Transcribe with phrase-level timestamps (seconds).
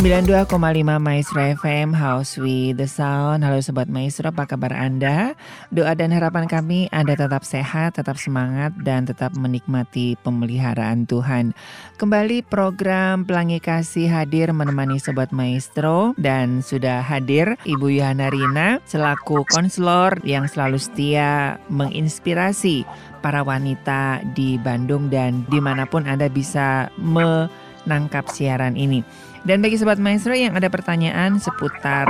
[0.00, 0.56] 92,5
[0.96, 3.44] Maestro FM House with the Sound.
[3.44, 5.36] Halo Sobat Maestro, apa kabar Anda?
[5.68, 11.52] Doa dan harapan kami Anda tetap sehat, tetap semangat, dan tetap menikmati pemeliharaan Tuhan.
[12.00, 19.44] Kembali program Pelangi Kasih hadir menemani Sobat Maestro Dan sudah hadir Ibu Yohana Rina Selaku
[19.52, 22.88] konselor yang selalu setia menginspirasi
[23.20, 29.80] para wanita di Bandung Dan di mana pun Anda bisa menangkap siaran ini dan bagi
[29.80, 32.04] sobat maestro yang ada pertanyaan seputar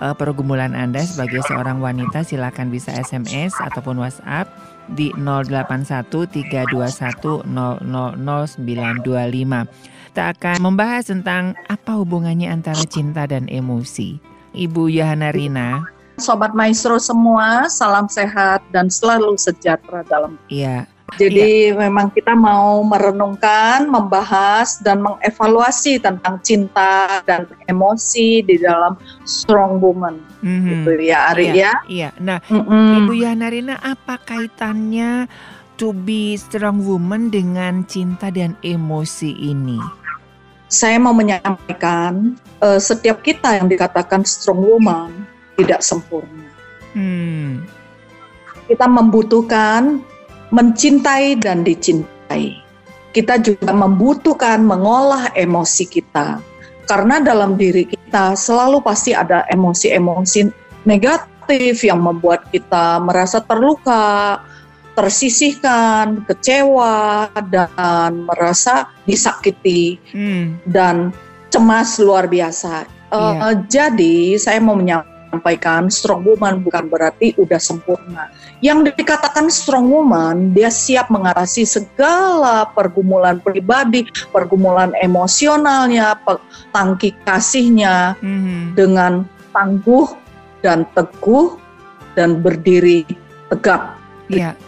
[0.00, 4.48] uh, pergumulan Anda sebagai seorang wanita silakan bisa SMS ataupun WhatsApp
[4.88, 7.44] di 081321000925.
[10.08, 14.18] Kita akan membahas tentang apa hubungannya antara cinta dan emosi.
[14.56, 15.84] Ibu Yohana Rina.
[16.18, 20.34] Sobat Maestro semua, salam sehat dan selalu sejahtera dalam.
[20.50, 21.78] Iya, jadi iya.
[21.88, 28.92] memang kita mau merenungkan, membahas dan mengevaluasi tentang cinta dan emosi di dalam
[29.24, 30.20] Strong Woman.
[30.44, 30.68] Mm-hmm.
[30.68, 31.72] Gitu ya, Ari iya, ya.
[31.88, 32.10] Iya.
[32.20, 32.96] Nah, mm-hmm.
[33.00, 35.24] Ibu Yanarina apa kaitannya
[35.80, 39.80] to be strong woman dengan cinta dan emosi ini?
[40.68, 45.08] Saya mau menyampaikan uh, setiap kita yang dikatakan strong woman
[45.56, 46.44] tidak sempurna.
[46.92, 47.64] Hmm.
[48.68, 50.04] Kita membutuhkan
[50.50, 52.60] mencintai dan dicintai.
[53.12, 56.38] Kita juga membutuhkan mengolah emosi kita.
[56.88, 60.48] Karena dalam diri kita selalu pasti ada emosi-emosi
[60.88, 64.40] negatif yang membuat kita merasa terluka,
[64.96, 70.64] tersisihkan, kecewa, dan merasa disakiti hmm.
[70.64, 71.12] dan
[71.52, 72.88] cemas luar biasa.
[73.08, 73.40] Yeah.
[73.40, 78.32] Uh, jadi saya mau menyampaikan sampaikan strong woman bukan berarti udah sempurna.
[78.58, 86.18] Yang dikatakan strong woman, dia siap mengatasi segala pergumulan pribadi, pergumulan emosionalnya,
[86.74, 88.74] tangki kasihnya mm-hmm.
[88.74, 89.22] dengan
[89.54, 90.10] tangguh
[90.64, 91.54] dan teguh
[92.18, 93.06] dan berdiri
[93.52, 93.94] tegap.
[94.26, 94.58] Iya.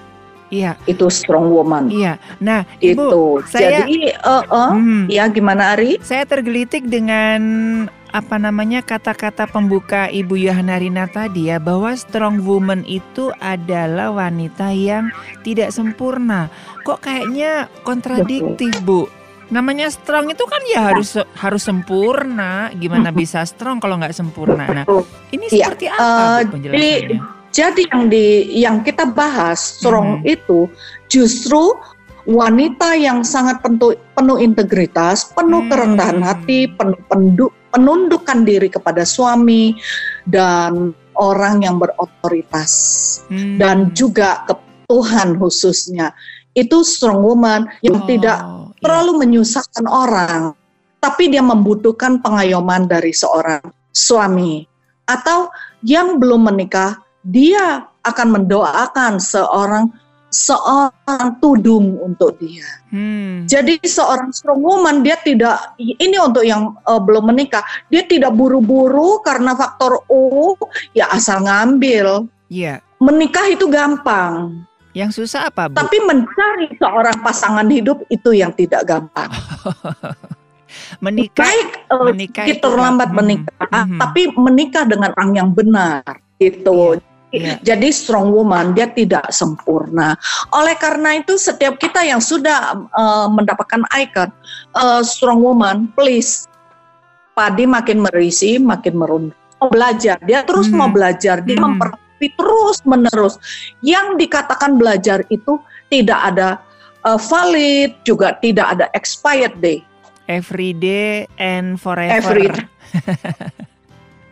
[0.50, 0.75] Iya.
[0.87, 1.91] Itu strong woman.
[1.91, 2.19] Iya.
[2.43, 3.22] Nah, Ibu, itu.
[3.47, 6.03] Saya, Jadi, uh, uh, hmm, ya gimana Ari?
[6.03, 7.41] Saya tergelitik dengan
[8.10, 14.75] apa namanya kata-kata pembuka Ibu Yohana Rina tadi ya bahwa strong woman itu adalah wanita
[14.75, 15.15] yang
[15.47, 16.50] tidak sempurna.
[16.82, 19.06] Kok kayaknya kontradiktif, Bu?
[19.50, 22.70] Namanya strong itu kan ya harus harus sempurna.
[22.78, 24.65] Gimana bisa strong kalau nggak sempurna?
[24.70, 24.87] Nah,
[25.34, 25.70] ini iya.
[25.70, 27.19] seperti apa uh, penjelasannya?
[27.50, 28.26] Jadi yang di
[28.62, 30.34] yang kita bahas strong hmm.
[30.38, 30.70] itu
[31.10, 31.75] justru
[32.31, 35.70] wanita yang sangat penuh, penuh integritas, penuh hmm.
[35.75, 39.75] kerendahan hati, penuh penduk, penundukan diri kepada suami
[40.26, 42.72] dan orang yang berotoritas
[43.31, 43.58] hmm.
[43.58, 44.54] dan juga ke
[44.91, 46.12] Tuhan khususnya.
[46.50, 48.66] Itu strong woman yang oh, tidak yeah.
[48.82, 50.50] terlalu menyusahkan orang,
[50.98, 53.62] tapi dia membutuhkan pengayoman dari seorang
[53.94, 54.66] suami
[55.06, 55.50] atau
[55.82, 59.91] yang belum menikah dia akan mendoakan seorang
[60.31, 62.67] seorang tudung untuk dia.
[62.95, 63.45] Hmm.
[63.51, 69.19] Jadi seorang strong woman dia tidak ini untuk yang uh, belum menikah, dia tidak buru-buru
[69.27, 70.55] karena faktor U
[70.95, 72.31] ya asal ngambil.
[72.49, 72.79] Iya.
[72.79, 73.03] Yeah.
[73.03, 74.67] Menikah itu gampang.
[74.91, 75.79] Yang susah apa, Bu?
[75.79, 79.31] Tapi mencari seorang pasangan hidup itu yang tidak gampang.
[81.05, 83.19] menikah baik uh, menikah kita terlambat hmm.
[83.19, 83.99] menikah, hmm.
[83.99, 86.03] tapi menikah dengan orang yang benar
[86.38, 86.99] itu.
[86.99, 87.10] Yeah.
[87.31, 87.62] Yeah.
[87.62, 90.19] Jadi strong woman dia tidak sempurna.
[90.50, 94.35] Oleh karena itu setiap kita yang sudah uh, mendapatkan icon
[94.75, 96.50] uh, strong woman, please
[97.38, 99.38] padi makin merisi, makin merunduk.
[99.62, 100.77] Mau belajar, dia terus hmm.
[100.77, 101.65] mau belajar, dia hmm.
[101.79, 103.38] memperbaiki terus menerus.
[103.85, 106.59] Yang dikatakan belajar itu tidak ada
[107.06, 109.87] uh, valid, juga tidak ada expired day.
[110.26, 112.11] Every day and forever.
[112.11, 112.50] Every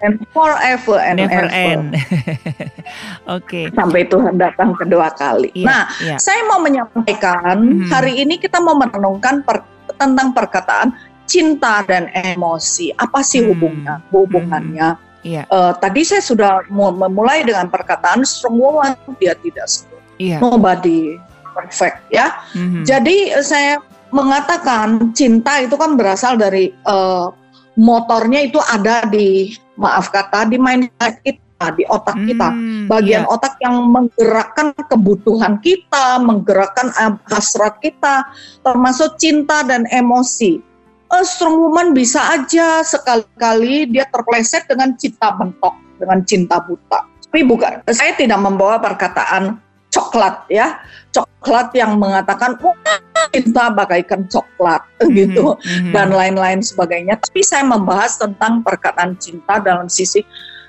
[0.01, 1.51] and forever and Never ever.
[1.51, 1.87] end.
[1.99, 2.63] Oke.
[3.27, 3.65] okay.
[3.73, 5.51] Sampai Tuhan datang kedua kali.
[5.53, 6.17] Iya, nah, iya.
[6.17, 7.89] saya mau menyampaikan Mhm.
[7.89, 12.95] hari ini kita mau merenungkan per- tentang perkataan cinta dan emosi.
[12.95, 13.49] Apa sih Hmm.
[13.53, 13.95] hubungnya?
[14.09, 14.89] Hubungannya?
[15.21, 20.07] Iya, Eh, tadi saya sudah mu- memulai dengan perkataan strong woman dia tidak sempurna.
[20.17, 20.39] iya.
[20.39, 21.19] Nobody
[21.53, 22.39] perfect ya.
[22.55, 22.87] Mhm.
[22.87, 27.27] Jadi eh, saya mengatakan cinta itu kan berasal dari eh,
[27.79, 32.49] motornya itu ada di maaf kata di mindset kita, di otak kita.
[32.51, 33.31] Hmm, Bagian iya.
[33.31, 38.27] otak yang menggerakkan kebutuhan kita, menggerakkan eh, hasrat kita,
[38.67, 40.59] termasuk cinta dan emosi.
[41.09, 47.09] A strong woman bisa aja sekali-kali dia terpleset dengan cinta mentok, dengan cinta buta.
[47.29, 49.57] Tapi bukan, saya tidak membawa perkataan
[49.89, 50.81] coklat ya,
[51.13, 52.77] coklat yang mengatakan wah
[53.33, 55.93] cinta bagaikan coklat Mhm, gitu mhm.
[55.93, 57.17] dan lain-lain sebagainya.
[57.21, 60.25] Tapi saya membahas tentang perkataan cinta dalam sisi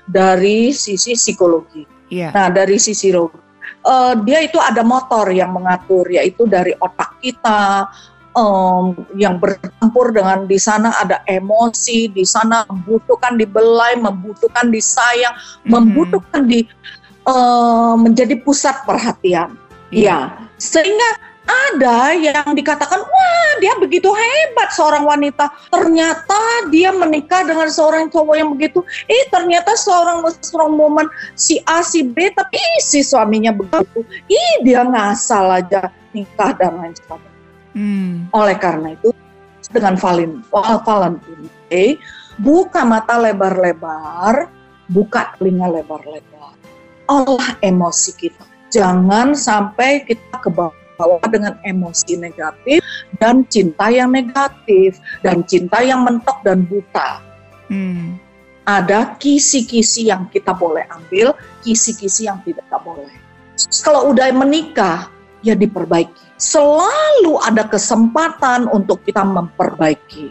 [0.08, 1.86] dari sisi psikologi.
[2.10, 2.34] Iya.
[2.34, 7.86] Nah, dari sisi eh, dia itu ada motor yang mengatur, yaitu dari otak kita
[8.34, 15.34] em, yang bercampur dengan di sana ada emosi, di sana membutuhkan dibelai, membutuhkan disayang,
[15.66, 15.70] Mhm.
[15.70, 16.66] membutuhkan di
[17.26, 19.56] eh, menjadi pusat perhatian.
[19.90, 20.30] Iya.
[20.30, 21.08] Ya, sehingga
[21.50, 25.50] ada yang dikatakan, wah dia begitu hebat seorang wanita.
[25.72, 28.86] Ternyata dia menikah dengan seorang cowok yang begitu.
[29.10, 34.06] Eh ternyata seorang strong woman si A si B, tapi si suaminya begitu.
[34.30, 37.38] Ih dia ngasal aja nikah dan lain sebagainya.
[37.74, 38.12] Hmm.
[38.34, 39.10] Oleh karena itu
[39.70, 41.94] dengan Valin, Valentine Day,
[42.38, 44.50] buka mata lebar-lebar,
[44.90, 46.39] buka telinga lebar-lebar.
[47.10, 48.46] Olah emosi kita.
[48.70, 52.78] Jangan sampai kita ke bawah dengan emosi negatif
[53.18, 57.18] dan cinta yang negatif dan cinta yang mentok dan buta.
[57.66, 58.14] Hmm.
[58.62, 61.34] Ada kisi-kisi yang kita boleh ambil,
[61.66, 63.10] kisi-kisi yang tidak boleh.
[63.82, 65.10] Kalau udah menikah,
[65.42, 66.38] ya diperbaiki.
[66.38, 70.30] Selalu ada kesempatan untuk kita memperbaiki.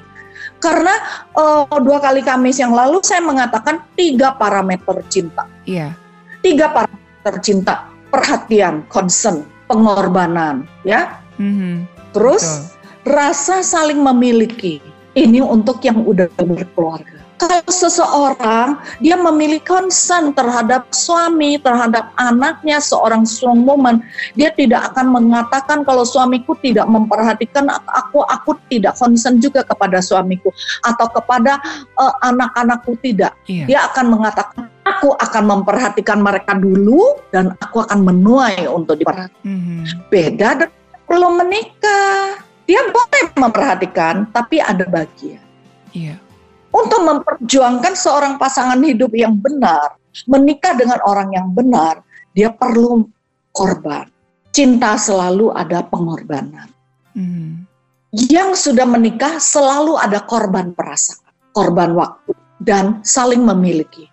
[0.63, 0.95] Karena
[1.35, 5.43] eh, dua kali Kamis yang lalu saya mengatakan tiga parameter cinta.
[5.67, 6.08] Iya.
[6.39, 7.75] Tiga parameter cinta.
[8.09, 10.65] Perhatian, concern, pengorbanan.
[10.81, 11.21] ya.
[11.37, 11.85] Mhm.
[12.15, 12.73] Terus
[13.05, 13.13] Betul.
[13.13, 14.81] rasa saling memiliki.
[15.13, 17.18] Ini untuk yang udah berkeluarga.
[17.39, 24.03] Kalau seseorang dia memiliki concern terhadap suami, terhadap anaknya, seorang strong woman,
[24.35, 30.51] dia tidak akan mengatakan kalau suamiku tidak memperhatikan aku, aku tidak concern juga kepada suamiku
[30.83, 31.63] atau kepada
[31.95, 33.31] eh, anak-anakku tidak.
[33.47, 33.65] Iya.
[33.71, 40.11] Dia akan mengatakan aku akan memperhatikan mereka dulu dan aku akan menuai untuk diperhatikan Mhm.
[40.11, 40.69] beda dan
[41.07, 42.43] belum menikah.
[42.67, 45.41] Dia boleh memperhatikan, tapi ada bagian.
[45.89, 46.28] Iya.
[46.69, 49.97] Untuk memperjuangkan seorang pasangan hidup yang benar,
[50.29, 53.09] menikah dengan orang yang benar, dia perlu
[53.49, 54.05] korban.
[54.53, 56.69] Cinta selalu ada pengorbanan.
[57.17, 57.65] Mhm.
[58.09, 64.09] Yang sudah menikah selalu ada korban perasaan, korban waktu, dan saling memiliki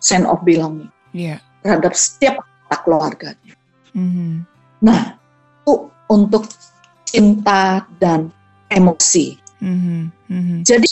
[0.00, 1.40] sense of belonging Iya.
[1.64, 3.54] terhadap setiap anggota keluarganya.
[3.96, 4.44] Mhm.
[4.84, 5.00] Nah,
[5.64, 5.74] itu
[6.08, 6.48] untuk
[7.08, 8.28] cinta dan
[8.68, 9.36] emosi.
[9.60, 10.12] Mhm.
[10.28, 10.56] Mhm.
[10.64, 10.88] Jadi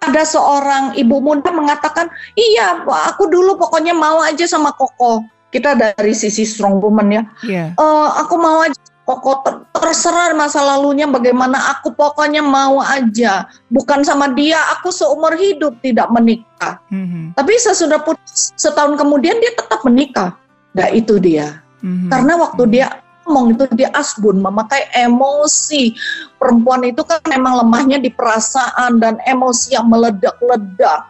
[0.00, 5.24] ada seorang ibu muda mengatakan, iya aku dulu pokoknya mau aja sama Koko.
[5.50, 7.64] Kita dari sisi strong woman ya, Iya.
[7.74, 13.50] "Eh, aku mau aja Koko ter- terserah masa lalunya bagaimana aku pokoknya mau aja.
[13.66, 16.78] Bukan sama dia, aku seumur hidup tidak menikah.
[16.94, 17.34] Mhm.
[17.34, 20.38] Tapi sesudah putus setahun kemudian dia tetap menikah.
[20.78, 21.58] Nah itu dia.
[21.82, 22.06] Mhm.
[22.06, 22.86] Karena waktu dia
[23.24, 25.94] ngomong itu dia asbun, memakai emosi.
[26.40, 31.06] Perempuan itu kan memang lemahnya di perasaan dan emosi yang meledak-ledak.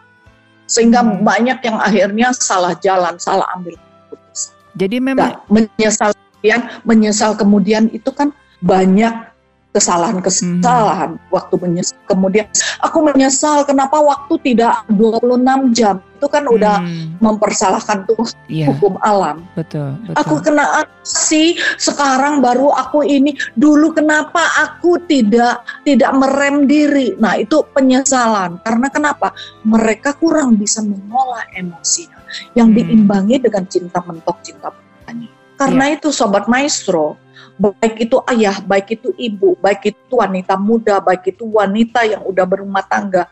[0.67, 1.23] Sehingga Hmm.
[1.23, 4.53] banyak yang akhirnya salah jalan, salah ambil keputusan.
[4.79, 9.30] Jadi memang Nah, menyesal kemudian, menyesal kemudian itu kan banyak
[9.71, 11.97] kesalahan-kesalahan waktu menyesal.
[12.05, 12.47] Kemudian
[12.83, 16.03] aku menyesal kenapa waktu tidak 26 jam.
[16.21, 17.17] Itu kan udah Hmm.
[17.17, 19.41] mempersalahkan tuh Iya, hukum alam.
[19.57, 20.21] betul, betul.
[20.21, 27.17] Aku kena apa sih sekarang baru aku ini dulu kenapa aku tidak tidak merem diri.
[27.17, 28.61] Nah, itu penyesalan.
[28.61, 29.33] Karena kenapa?
[29.65, 32.21] Mereka kurang bisa mengolah emosinya
[32.53, 32.77] yang Hmm.
[32.77, 35.25] diimbangi dengan cinta mentok, cinta bertani.
[35.57, 37.17] Karena itu sobat maestro,
[37.57, 42.45] baik itu ayah, baik itu ibu, baik itu wanita muda, baik itu wanita yang udah
[42.47, 43.29] berumah tangga,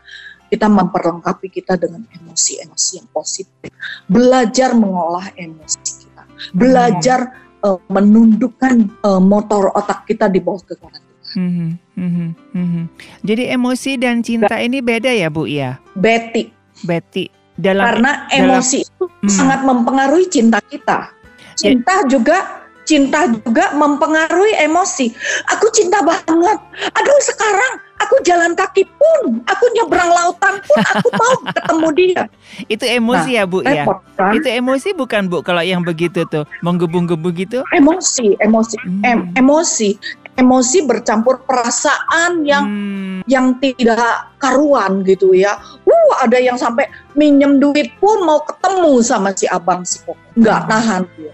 [0.50, 3.70] kita memperlengkapi kita dengan emosi-emosi yang positif.
[4.10, 6.22] Belajar mengolah emosi kita.
[6.50, 7.20] Belajar
[7.62, 11.10] eh, menundukkan eh, motor otak kita di bawah kekuatan Tuhan.
[11.38, 12.82] Mhm, mhm, mhm.
[13.22, 16.50] Jadi emosi dan cinta ini beda ya Bu ya, Betty,
[16.82, 17.30] Betty.
[17.54, 19.30] dalam karena emosi dalam, itu hmm.
[19.30, 21.14] sangat mempengaruhi cinta kita.
[21.54, 22.59] Cinta juga
[22.90, 25.14] cinta juga mempengaruhi emosi.
[25.54, 26.58] Aku cinta banget.
[26.90, 32.22] Aduh sekarang aku jalan kaki pun, aku nyebrang lautan pun aku mau ketemu dia.
[32.66, 33.86] Itu emosi nah, ya Bu ya.
[34.18, 34.34] Kan?
[34.34, 37.62] Itu emosi bukan Bu kalau yang begitu tuh menggebu-gebu gitu?
[37.70, 39.06] Emosi, emosi, hmm.
[39.06, 39.94] em, emosi
[40.40, 43.28] emosi bercampur perasaan yang hmm.
[43.28, 45.60] yang tidak karuan gitu ya.
[45.84, 50.00] Uh, ada yang sampai minjem duit pun mau ketemu sama si abang si.
[50.40, 50.70] Nggak hmm.
[50.72, 51.32] tahan dia.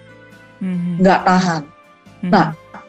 [0.60, 1.00] Hmm.
[1.00, 1.62] Nggak tahan.
[2.24, 2.30] Hmm.
[2.32, 2.46] Nah,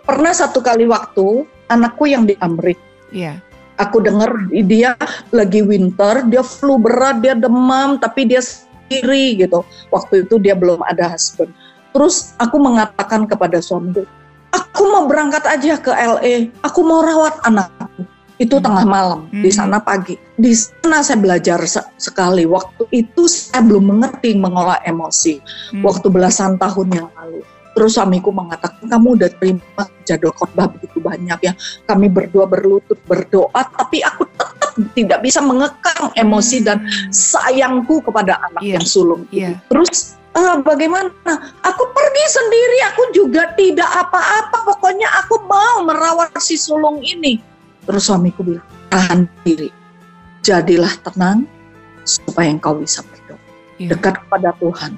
[0.08, 2.82] pernah satu kali waktu anakku yang di Amerika.
[3.12, 3.44] Yeah.
[3.78, 4.98] Aku dengar dia
[5.30, 9.62] lagi winter, dia flu berat, dia demam, tapi dia sendiri gitu.
[9.94, 11.54] Waktu itu dia belum ada husband.
[11.94, 14.08] Terus aku mengatakan kepada suamiku,
[14.50, 18.08] aku mau berangkat aja ke LA, aku mau rawat anakku.
[18.38, 18.66] Itu hmm.
[18.70, 19.42] tengah malam, hmm.
[19.42, 20.14] di sana pagi.
[20.38, 22.46] Di sana saya belajar se sekali.
[22.46, 25.42] Waktu itu saya belum mengerti mengolah emosi.
[25.74, 25.82] Hmm.
[25.82, 27.42] Waktu belasan tahun yang lalu.
[27.78, 31.54] Terus suamiku mengatakan, kamu udah terima jadwal khotbah begitu banyak ya.
[31.86, 36.66] Kami berdua berlutut berdoa, tapi aku tetap tidak bisa mengekang emosi hmm.
[36.66, 36.78] dan
[37.14, 38.82] sayangku kepada anak yeah.
[38.82, 39.30] yang sulung.
[39.30, 39.62] Yeah.
[39.70, 41.14] Terus uh, bagaimana?
[41.62, 44.74] Aku pergi sendiri, aku juga tidak apa-apa.
[44.74, 47.38] Pokoknya aku mau merawat si sulung ini.
[47.86, 49.70] Terus suamiku bilang, tahan diri.
[50.42, 51.46] Jadilah tenang
[52.10, 53.38] supaya engkau bisa berdoa.
[53.78, 53.94] Yeah.
[53.94, 54.98] Dekat kepada Tuhan,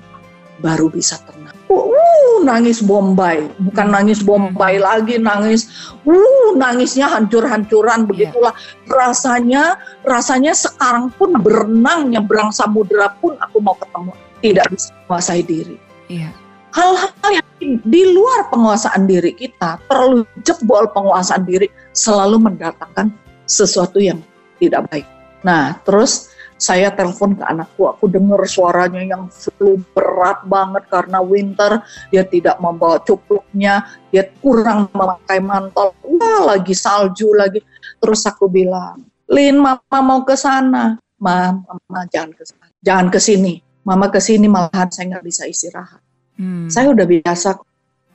[0.60, 1.56] baru bisa tenang.
[1.70, 3.96] Uh, nangis Bombay, bukan hmm.
[3.96, 4.86] nangis Bombay hmm.
[4.86, 5.70] lagi, nangis,
[6.08, 8.54] uh, nangisnya hancur-hancuran begitulah.
[8.54, 8.90] Yeah.
[8.90, 9.64] Rasanya,
[10.08, 15.76] rasanya sekarang pun berenang nyebrang samudera pun aku mau ketemu tidak bisa menguasai diri.
[16.10, 16.32] Iya.
[16.70, 17.48] Hal-hal yang
[17.82, 23.10] di luar penguasaan diri kita, terlalu jebol penguasaan diri, selalu mendatangkan
[23.50, 24.22] sesuatu yang
[24.62, 25.08] tidak baik.
[25.42, 31.80] Nah, terus saya telepon ke anakku, aku dengar suaranya yang flu berat banget karena winter,
[32.12, 37.64] dia tidak membawa cupluknya, dia kurang memakai mantel, wah lagi salju lagi.
[38.04, 41.00] Terus aku bilang, Lin, mama mau ke sana.
[41.20, 45.50] Mama, mama jangan ke sana, jangan ke sini mama ke sini malahan saya nggak bisa
[45.50, 46.02] istirahat.
[46.38, 46.70] Hmm.
[46.70, 47.58] Saya udah biasa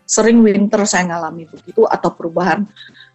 [0.06, 2.62] sering winter saya ngalami begitu atau perubahan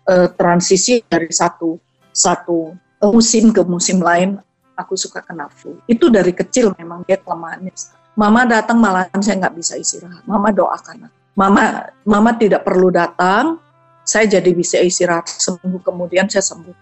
[0.10, 1.78] uh, transisi dari satu
[2.10, 4.42] satu uh, musim ke musim lain
[4.80, 5.76] aku suka kena flu.
[5.84, 7.76] Itu dari kecil memang dia kelemahannya.
[8.16, 10.24] Mama datang malahan saya nggak bisa istirahat.
[10.24, 11.12] Mama doakan.
[11.36, 13.60] Mama mama tidak perlu datang,
[14.08, 15.28] saya jadi bisa istirahat.
[15.28, 16.78] Seminggu kemudian saya sembuh.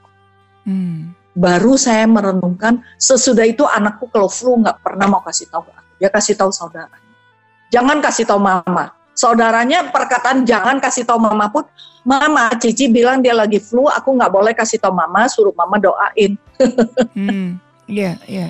[0.70, 5.94] Hmm baru saya merenungkan sesudah itu anakku kalau flu nggak pernah mau kasih tahu aku
[6.02, 6.98] dia kasih tahu saudara
[7.70, 11.70] jangan kasih tahu mama saudaranya perkataan jangan kasih tahu mama pun
[12.02, 16.34] mama cici bilang dia lagi flu aku nggak boleh kasih tahu mama suruh mama doain
[17.14, 18.48] hmm iya yeah, iya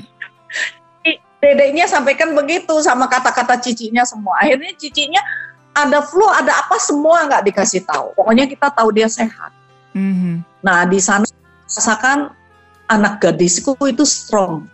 [1.05, 1.17] yeah.
[1.37, 5.21] dedeknya sampaikan begitu sama kata-kata cicinya semua akhirnya cicinya
[5.77, 9.53] ada flu ada apa semua nggak dikasih tahu pokoknya kita tahu dia sehat
[9.93, 10.35] mm -hmm.
[10.65, 11.25] nah di sana
[11.69, 12.33] rasakan
[12.89, 14.65] anak gadisku itu strong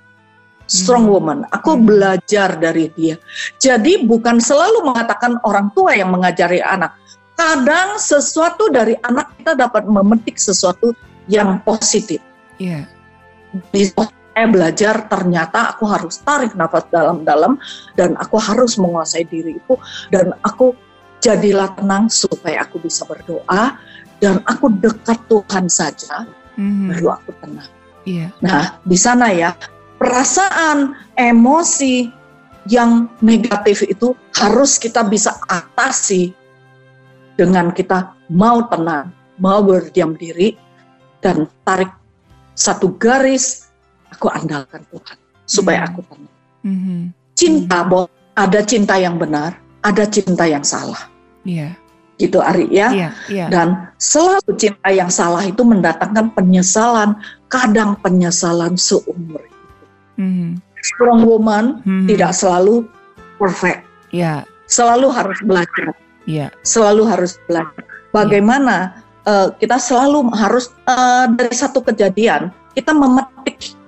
[0.68, 1.14] strong hmm.
[1.14, 1.40] woman.
[1.52, 1.84] Aku hmm.
[1.86, 3.20] belajar dari dia.
[3.60, 6.96] Jadi bukan selalu mengatakan orang tua yang mengajari anak.
[7.34, 10.94] Kadang sesuatu dari anak kita dapat memetik sesuatu
[11.26, 12.22] yang positif.
[12.62, 12.86] Iya.
[12.86, 14.10] Yeah.
[14.34, 17.62] Saya belajar ternyata aku harus tarik nafas dalam-dalam
[17.94, 19.78] dan aku harus menguasai diriku
[20.10, 20.74] dan aku
[21.22, 23.78] jadilah tenang supaya aku bisa berdoa
[24.18, 26.26] dan aku dekat Tuhan saja
[26.58, 26.90] mm-hmm.
[26.90, 27.70] baru aku tenang.
[28.04, 28.28] Iya.
[28.44, 29.56] Nah, di sana ya,
[30.02, 32.12] perasaan, emosi
[32.68, 36.36] yang negatif itu harus kita bisa atasi
[37.40, 40.56] dengan kita mau tenang, mau berdiam diri,
[41.24, 41.92] dan tarik
[42.54, 43.63] satu garis,
[44.14, 45.18] aku andalkan Tuhan,
[45.50, 46.38] supaya aku tenang.
[46.64, 47.02] Mm-hmm.
[47.34, 48.38] Cinta, mm-hmm.
[48.38, 51.10] ada cinta yang benar, ada cinta yang salah.
[51.44, 51.76] Yeah
[52.22, 52.88] gitu Ari ya.
[52.94, 53.46] Iya, iya.
[53.50, 57.18] Dan selalu cinta yang salah itu mendatangkan penyesalan,
[57.50, 59.90] kadang penyesalan seumur hidup.
[60.22, 60.50] Mm.
[60.84, 62.06] Strong woman mm.
[62.08, 62.86] tidak selalu
[63.42, 63.82] perfect.
[64.14, 64.46] Iya.
[64.70, 65.92] Selalu harus belajar.
[66.30, 66.54] Iya.
[66.62, 67.84] Selalu harus belajar.
[68.14, 73.33] Bagaimana uh, kita selalu harus uh, dari satu kejadian kita memetik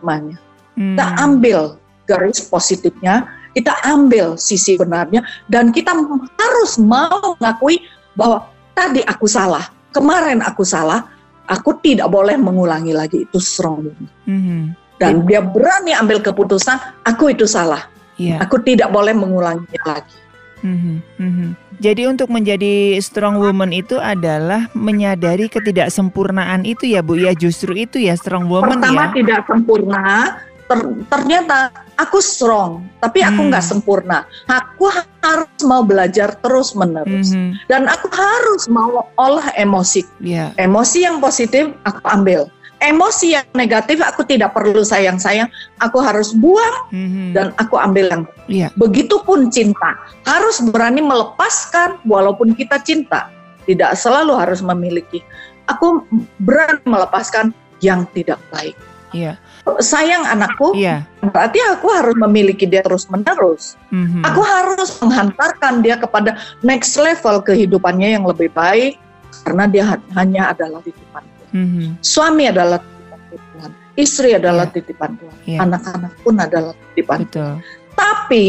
[0.05, 0.38] hikmahnya.
[0.77, 0.93] Mm.
[0.93, 1.59] Kita ambil
[2.05, 3.25] garis positifnya,
[3.57, 5.89] kita ambil sisi benarnya dan kita
[6.38, 7.81] harus mau mengakui
[8.13, 8.45] bahwa
[8.77, 11.09] tadi aku salah, kemarin aku salah,
[11.50, 13.89] aku tidak boleh mengulangi lagi itu strong
[14.29, 14.77] mm-hmm.
[14.95, 18.39] Dan dia berani ambil keputusan, aku itu salah, yeah.
[18.39, 20.15] aku tidak boleh mengulanginya lagi.
[20.63, 20.95] Mm-hmm.
[21.19, 21.50] Mm-hmm.
[21.86, 28.01] Jadi untuk menjadi strong woman itu adalah menyadari ketidaksempurnaan itu ya Bu ya justru itu
[28.01, 29.13] ya strong woman Pertama ya.
[29.13, 30.80] tidak sempurna, ter,
[31.13, 33.50] ternyata aku strong, tapi aku hmm.
[33.54, 33.72] nggak hmm.
[33.77, 34.25] sempurna.
[34.50, 34.89] Aku
[35.22, 37.54] harus mau belajar terus menerus, hmm.
[37.70, 40.01] dan aku harus mau olah emosi.
[40.25, 40.58] Yeah.
[40.58, 42.50] Emosi yang positif aku ambil,
[42.84, 45.48] emosi yang negatif aku tidak perlu sayang-sayang,
[45.79, 47.32] aku harus buang hmm.
[47.36, 48.24] dan aku ambil yang.
[48.46, 48.70] Yeah.
[48.77, 53.32] Begitupun cinta, harus berani melepaskan walaupun kita cinta,
[53.65, 55.24] tidak selalu harus memiliki.
[55.65, 56.05] Aku
[56.44, 58.77] berani melepaskan yang tidak baik.
[59.15, 59.39] Iya
[59.82, 61.01] sayang anakku, yeah.
[61.25, 63.74] berarti aku harus memiliki dia terus menerus.
[63.89, 64.22] Mm-hmm.
[64.22, 69.01] Aku harus menghantarkan dia kepada next level kehidupannya yang lebih baik
[69.41, 71.25] karena dia hanya adalah titipan.
[71.55, 72.03] Mm-hmm.
[72.03, 74.75] Suami adalah titipan Tuhan, istri adalah yeah.
[74.75, 75.59] titipan Tuhan, yeah.
[75.63, 77.39] anak-anak pun adalah titipan Betul.
[77.39, 77.57] Tuhan.
[77.95, 78.47] Tapi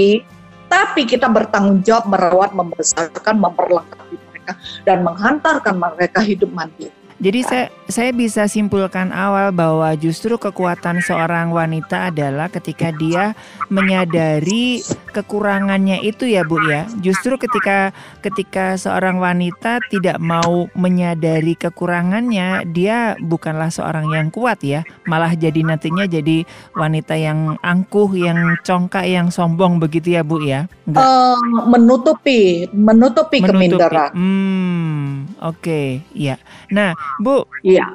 [0.66, 7.05] tapi kita bertanggung jawab merawat, membesarkan, memperlengkapi mereka dan menghantarkan mereka hidup mandiri.
[7.16, 13.32] Jadi saya saya bisa simpulkan awal bahwa justru kekuatan seorang wanita adalah ketika dia
[13.72, 14.82] menyadari
[15.14, 16.84] kekurangannya itu ya Bu ya.
[17.00, 24.84] Justru ketika ketika seorang wanita tidak mau menyadari kekurangannya, dia bukanlah seorang yang kuat ya,
[25.08, 26.44] malah jadi nantinya jadi
[26.76, 30.68] wanita yang angkuh, yang congkak, yang sombong begitu ya Bu ya.
[30.84, 31.38] Uh,
[31.70, 33.40] menutupi menutupi, menutupi.
[33.40, 34.10] keminderan.
[34.12, 36.36] Hmm, oke, okay, ya.
[36.68, 37.46] Nah, Bu.
[37.62, 37.86] Iya.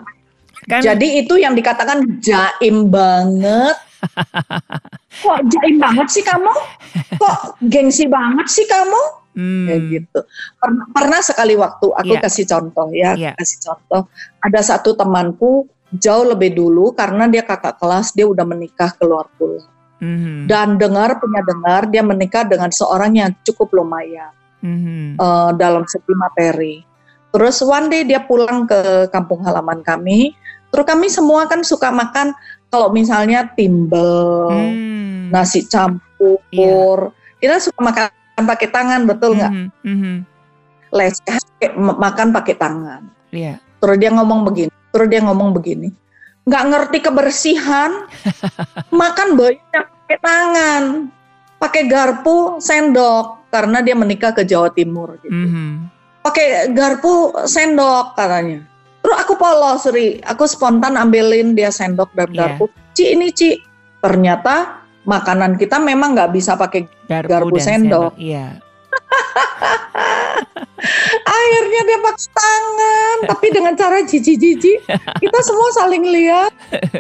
[0.70, 3.78] Kan, Jadi itu yang dikatakan jaim banget.
[5.26, 6.54] Kok jaim banget sih kamu?
[7.18, 9.02] Kok gengsi banget sih kamu?
[9.32, 9.68] Hmm.
[9.68, 10.20] Kayak gitu.
[10.60, 12.24] Pernah, pernah sekali waktu aku yeah.
[12.24, 13.34] kasih contoh ya, yeah.
[13.36, 14.12] kasih contoh.
[14.44, 19.64] Ada satu temanku jauh lebih dulu karena dia kakak kelas, dia udah menikah keluar pulau.
[20.02, 20.50] Mm-hmm.
[20.50, 24.34] Dan dengar punya dengar dia menikah dengan seorang yang cukup lumayan
[24.66, 25.22] mm-hmm.
[25.22, 26.76] uh, dalam segi materi.
[27.32, 30.36] Terus one day dia pulang ke kampung halaman kami.
[30.72, 32.36] Terus kami semua kan suka makan
[32.72, 35.32] kalau misalnya timbel, hmm.
[35.32, 36.40] nasi campur.
[36.52, 37.40] Yeah.
[37.40, 39.52] Kita suka makan pakai tangan, betul nggak?
[39.52, 39.88] Mm -hmm.
[39.92, 39.98] mm
[41.76, 41.92] -hmm.
[42.00, 43.02] makan pakai tangan.
[43.36, 43.60] Yeah.
[43.84, 44.72] Terus dia ngomong begini.
[44.92, 45.92] Terus dia ngomong begini.
[46.48, 48.08] Nggak ngerti kebersihan,
[49.04, 50.84] makan banyak pakai tangan,
[51.60, 55.20] pakai garpu, sendok karena dia menikah ke Jawa Timur.
[55.20, 55.32] Gitu.
[55.32, 58.62] Mm -hmm pakai garpu sendok katanya.
[59.02, 60.22] Terus aku polos, Ri.
[60.22, 62.38] Aku spontan ambilin dia sendok dan yeah.
[62.38, 62.70] garpu.
[62.94, 63.58] Ci ini Ci.
[64.02, 68.14] Ternyata makanan kita memang nggak bisa pakai garpu, garpu sendok.
[68.22, 68.62] Iya.
[71.42, 74.86] Akhirnya dia pakai tangan, tapi dengan cara jijik-jijik.
[75.22, 76.52] Kita semua saling lihat.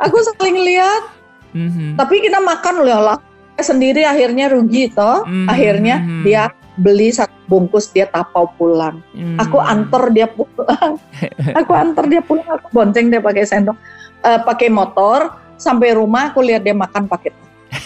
[0.02, 1.04] Aku saling lihat.
[1.52, 2.00] Mm-hmm.
[2.00, 3.20] Tapi kita makan lah
[3.62, 5.26] sendiri akhirnya rugi toh.
[5.26, 5.48] Mm-hmm.
[5.50, 6.44] Akhirnya dia
[6.82, 8.98] beli satu bungkus dia tapau pulang.
[9.13, 9.38] Hmm.
[9.38, 10.98] Aku antar dia pulang.
[11.60, 12.50] aku antar dia pulang.
[12.50, 13.78] Aku bonceng dia pakai sendok,
[14.26, 15.30] uh, pakai motor
[15.62, 16.34] sampai rumah.
[16.34, 17.30] Aku lihat dia makan pakai.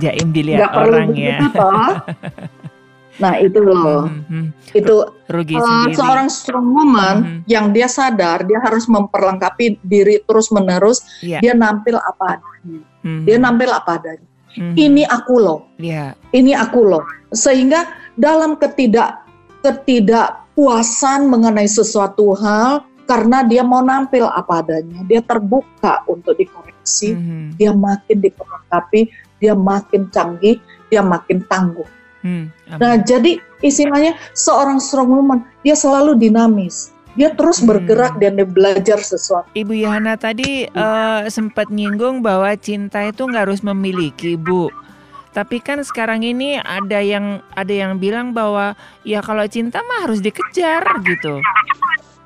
[0.00, 1.42] Jaim dilihat Gak orang ya.
[3.16, 4.76] Nah itu loh, mm-hmm.
[4.76, 4.94] itu
[5.32, 7.40] rugi uh, seorang strong woman mm-hmm.
[7.48, 11.00] yang dia sadar dia harus memperlengkapi diri terus menerus.
[11.24, 11.40] Yeah.
[11.40, 13.24] Dia nampil apa adanya, mm-hmm.
[13.24, 14.28] dia nampil apa adanya.
[14.56, 14.74] Mm-hmm.
[14.74, 16.16] Ini aku loh, yeah.
[16.32, 17.04] ini aku loh
[17.36, 17.84] sehingga
[18.16, 19.20] dalam ketidak
[19.60, 27.44] ketidakpuasan mengenai sesuatu hal karena dia mau nampil apa adanya, dia terbuka untuk dikoreksi, mm-hmm.
[27.60, 29.00] dia makin diperlengkapi,
[29.38, 30.58] dia makin canggih,
[30.90, 31.86] dia makin tangguh.
[32.26, 32.50] Mm,
[32.82, 36.95] nah, jadi istilahnya seorang strong woman dia selalu dinamis.
[37.16, 37.68] Dia terus hmm.
[37.68, 39.48] bergerak dan dia belajar sesuatu.
[39.56, 44.68] Ibu Yohana tadi uh, sempat nyinggung bahwa cinta itu nggak harus memiliki, Bu.
[45.36, 48.72] Tapi kan sekarang ini ada yang ada yang bilang bahwa
[49.04, 51.44] ya kalau cinta mah harus dikejar gitu.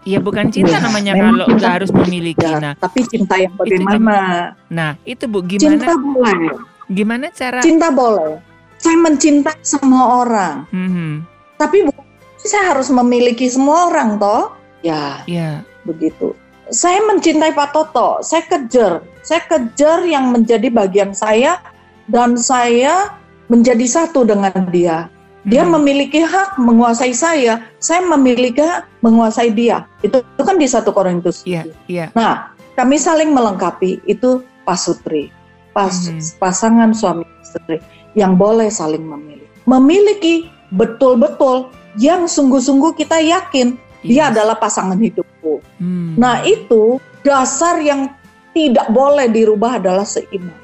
[0.07, 2.47] Ya bukan cinta ya, namanya kalau nggak harus memiliki.
[2.47, 4.55] Ya, nah, tapi cinta yang bagaimana?
[4.55, 5.75] Itu, nah, itu Bu gimana?
[5.75, 6.55] Cinta boleh.
[6.87, 7.61] Gimana cara?
[7.63, 8.39] Cinta boleh.
[8.79, 10.55] Saya mencintai semua orang.
[10.71, 11.13] Mm -hmm.
[11.59, 12.07] Tapi bukan
[12.41, 14.57] saya harus memiliki semua orang toh.
[14.81, 15.25] Ya.
[15.29, 15.65] Ya.
[15.85, 16.37] Begitu.
[16.71, 18.23] Saya mencintai Pak Toto.
[18.23, 19.03] Saya kejar.
[19.27, 21.59] Saya kejar yang menjadi bagian saya
[22.07, 23.19] dan saya
[23.51, 25.11] menjadi satu dengan dia.
[25.49, 25.73] Dia hmm.
[25.73, 29.89] memiliki hak menguasai saya, saya memiliki hak menguasai dia.
[30.05, 31.41] Itu, itu kan di satu Korintus.
[31.49, 32.13] Yeah, yeah.
[32.13, 34.05] Nah, kami saling melengkapi.
[34.05, 35.33] Itu pasutri,
[35.73, 36.21] pas, hmm.
[36.37, 37.81] pasangan suami istri
[38.13, 39.49] yang boleh saling memilih.
[39.65, 44.11] Memiliki betul-betul yang sungguh-sungguh kita yakin yes.
[44.11, 45.65] dia adalah pasangan hidupku.
[45.81, 46.17] Hmm.
[46.17, 48.13] Nah, itu dasar yang
[48.51, 50.57] tidak boleh dirubah adalah seiman.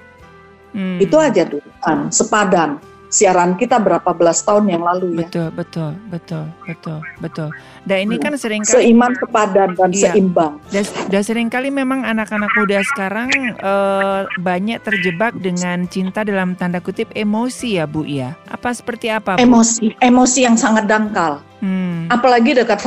[0.77, 1.01] Hmm.
[1.01, 1.64] Itu aja dulu,
[2.12, 2.77] sepadan,
[3.09, 5.25] siaran kita berapa belas tahun yang lalu ya.
[5.25, 7.49] Betul, betul, betul, betul, betul.
[7.88, 10.12] Dan ini kan sering kali seiman sepadan dan iya.
[10.12, 10.61] seimbang.
[10.68, 13.31] Dan, dan sering kali memang anak-anak muda sekarang
[13.64, 18.37] uh, banyak terjebak dengan cinta dalam tanda kutip emosi ya Bu ya.
[18.53, 19.38] Apa seperti apa?
[19.38, 19.49] Bu?
[19.49, 21.40] Emosi, emosi yang sangat dangkal.
[21.64, 22.12] Hmm.
[22.12, 22.85] Apalagi dekat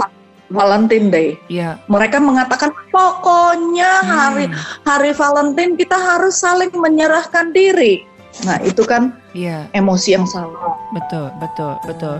[0.49, 1.29] Valentine Day.
[1.47, 1.77] Yeah.
[1.89, 4.09] Mereka mengatakan pokoknya hmm.
[4.09, 4.45] hari
[4.85, 8.05] hari Valentine kita harus saling menyerahkan diri.
[8.45, 9.65] Nah, itu kan yeah.
[9.73, 10.77] emosi yang salah.
[10.93, 12.17] Betul, betul, betul.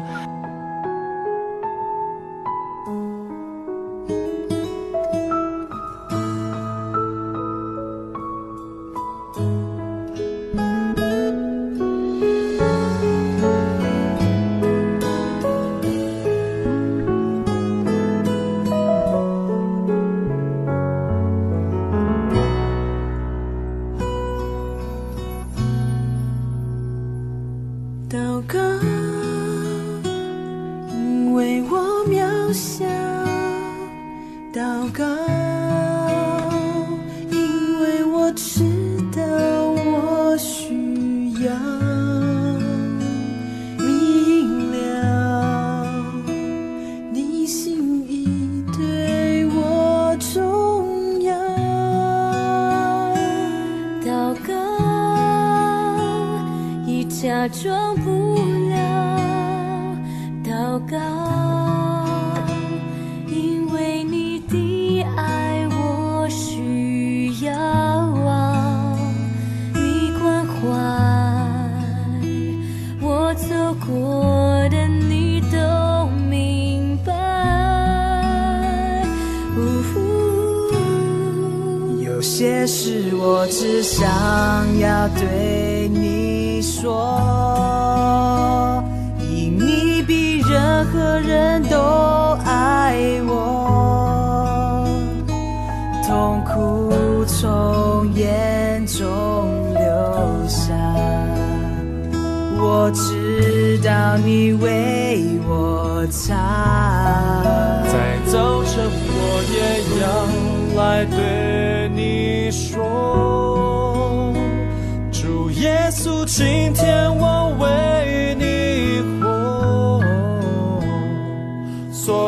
[32.53, 32.88] do.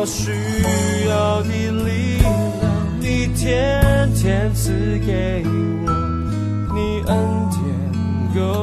[0.02, 0.32] 我需
[1.08, 1.48] 要的
[1.84, 2.26] 力量，
[2.98, 5.48] 你天天赐给我，
[6.74, 7.14] 你恩
[7.52, 7.62] 典
[8.34, 8.61] 够。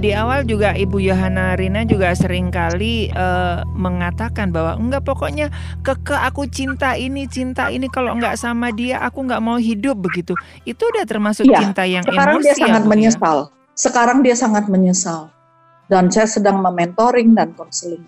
[0.00, 5.52] Di awal juga Ibu Yohana Rina juga sering kali uh, mengatakan bahwa enggak pokoknya
[5.84, 10.32] keke aku cinta ini cinta ini kalau enggak sama dia aku enggak mau hidup begitu.
[10.64, 12.46] Itu udah termasuk ya, cinta yang sekarang emosi.
[12.48, 13.36] dia sangat ya, menyesal.
[13.36, 13.46] Ya?
[13.76, 15.20] Sekarang dia sangat menyesal.
[15.90, 18.02] Dan saya sedang mementoring dan konseling.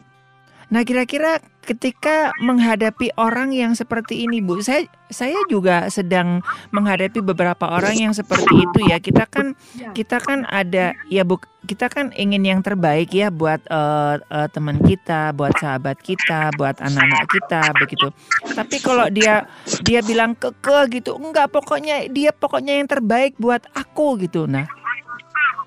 [0.72, 1.36] Nah, kira-kira
[1.68, 6.40] ketika menghadapi orang yang seperti ini, Bu, saya saya juga sedang
[6.72, 8.96] menghadapi beberapa orang yang seperti itu ya.
[8.96, 9.52] Kita kan
[9.92, 11.36] kita kan ada ya Bu,
[11.68, 16.80] kita kan ingin yang terbaik ya buat uh, uh, teman kita, buat sahabat kita, buat
[16.80, 18.08] anak-anak kita begitu.
[18.56, 19.44] Tapi kalau dia
[19.84, 24.48] dia bilang keke gitu, enggak pokoknya dia pokoknya yang terbaik buat aku gitu.
[24.48, 24.64] Nah,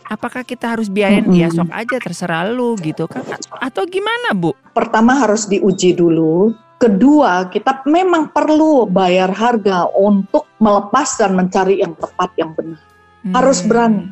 [0.10, 1.42] apakah kita harus biayain mm-hmm.
[1.42, 3.26] ya sok aja terserah lu gitu kan
[3.60, 4.54] atau gimana Bu?
[4.74, 6.54] Pertama harus diuji dulu.
[6.76, 12.84] Kedua, kita memang perlu bayar harga untuk melepas dan mencari yang tepat yang benar.
[13.24, 13.32] Hmm.
[13.32, 14.12] Harus berani.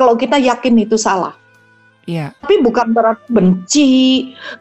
[0.00, 1.36] Kalau kita yakin itu salah.
[2.08, 2.32] Iya.
[2.40, 3.90] Tapi bukan berarti benci,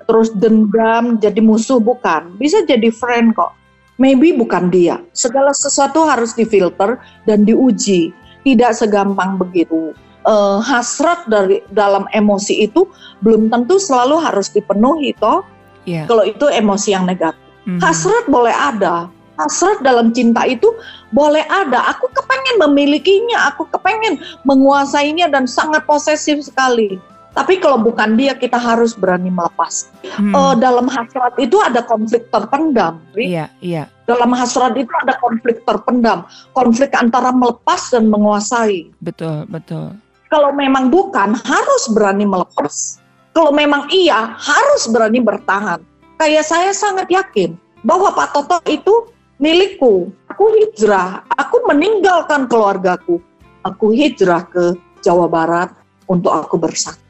[0.05, 2.35] terus dendam, jadi musuh bukan.
[2.35, 3.55] Bisa jadi friend kok.
[3.95, 4.99] Maybe bukan dia.
[5.15, 8.11] Segala sesuatu harus difilter dan diuji.
[8.43, 12.85] Tidak segampang begitu uh, hasrat dari dalam emosi itu
[13.25, 15.45] belum tentu selalu harus dipenuhi toh.
[15.85, 16.05] Yeah.
[16.05, 17.41] Kalau itu emosi yang negatif.
[17.65, 17.81] Mm-hmm.
[17.81, 19.09] Hasrat boleh ada.
[19.37, 20.69] Hasrat dalam cinta itu
[21.09, 21.89] boleh ada.
[21.97, 27.01] Aku kepengen memilikinya, aku kepengen menguasainya dan sangat posesif sekali.
[27.31, 29.87] Tapi kalau bukan dia, kita harus berani melepas.
[30.19, 30.35] Hmm.
[30.35, 32.99] Uh, dalam hasrat itu ada konflik terpendam.
[33.15, 33.87] Iya, iya.
[34.03, 38.91] Dalam hasrat itu ada konflik terpendam, konflik antara melepas dan menguasai.
[38.99, 39.95] Betul, betul.
[40.31, 43.03] Kalau memang bukan, harus berani melepas.
[43.35, 45.83] Kalau memang iya, harus berani bertahan.
[46.15, 49.11] Kayak saya sangat yakin bahwa Pak Toto itu
[49.43, 50.07] milikku.
[50.31, 53.19] Aku hijrah, aku meninggalkan keluargaku.
[53.67, 55.75] Aku hijrah ke Jawa Barat
[56.07, 57.03] untuk aku bersatu.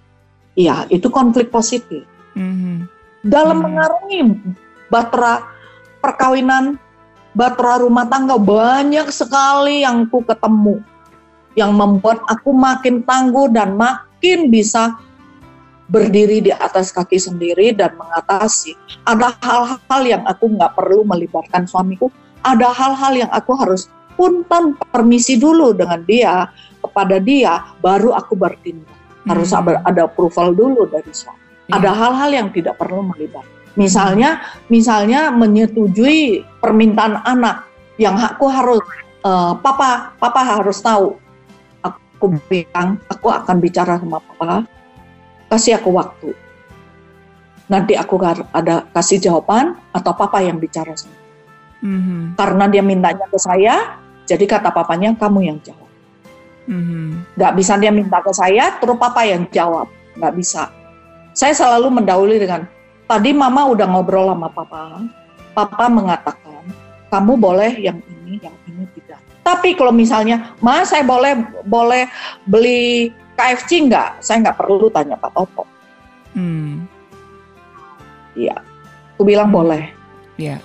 [0.58, 2.02] Iya, itu konflik positif.
[2.34, 2.90] Mm-hmm.
[3.30, 3.66] Dalam mm-hmm.
[3.70, 4.20] mengarungi
[4.90, 5.46] batra
[6.02, 6.82] perkawinan,
[7.38, 10.82] batra rumah tangga banyak sekali yang ku ketemu
[11.60, 14.96] yang membuat aku makin tangguh dan makin bisa
[15.92, 18.74] berdiri di atas kaki sendiri dan mengatasi.
[19.04, 22.08] Ada hal-hal yang aku nggak perlu melibatkan suamiku.
[22.48, 26.48] Ada hal-hal yang aku harus punten permisi dulu dengan dia
[26.80, 28.96] kepada dia, baru aku bertindak.
[29.28, 29.86] Harus hmm.
[29.86, 31.38] ada approval dulu dari suami.
[31.70, 31.78] Hmm.
[31.78, 33.60] Ada hal-hal yang tidak perlu melibatkan.
[33.80, 38.84] Misalnya, misalnya menyetujui permintaan anak yang aku harus
[39.24, 41.16] uh, papa, papa harus tahu
[42.22, 44.70] aku bilang aku akan bicara sama papa.
[45.50, 46.38] Kasih aku waktu.
[47.66, 48.22] Nanti aku
[48.54, 51.22] ada kasih jawaban atau papa yang bicara sama
[51.82, 52.38] mm-hmm.
[52.38, 53.98] karena dia mintanya ke saya
[54.30, 55.90] jadi kata papanya kamu yang jawab.
[56.70, 57.36] Mm-hmm.
[57.42, 59.90] Gak bisa dia minta ke saya terus papa yang jawab.
[60.16, 60.70] Nggak bisa.
[61.34, 62.70] Saya selalu mendahului dengan
[63.10, 65.04] tadi mama udah ngobrol sama papa.
[65.52, 66.64] Papa mengatakan
[67.12, 68.88] kamu boleh yang ini yang ini
[69.42, 71.34] tapi kalau misalnya, Mas saya boleh
[71.66, 72.06] boleh
[72.46, 74.22] beli KFC nggak?
[74.22, 75.66] Saya nggak perlu tanya Pak Toto.
[76.38, 76.86] Hmm.
[78.38, 78.62] Iya,
[79.18, 79.58] aku bilang hmm.
[79.58, 79.84] boleh.
[80.38, 80.62] Iya.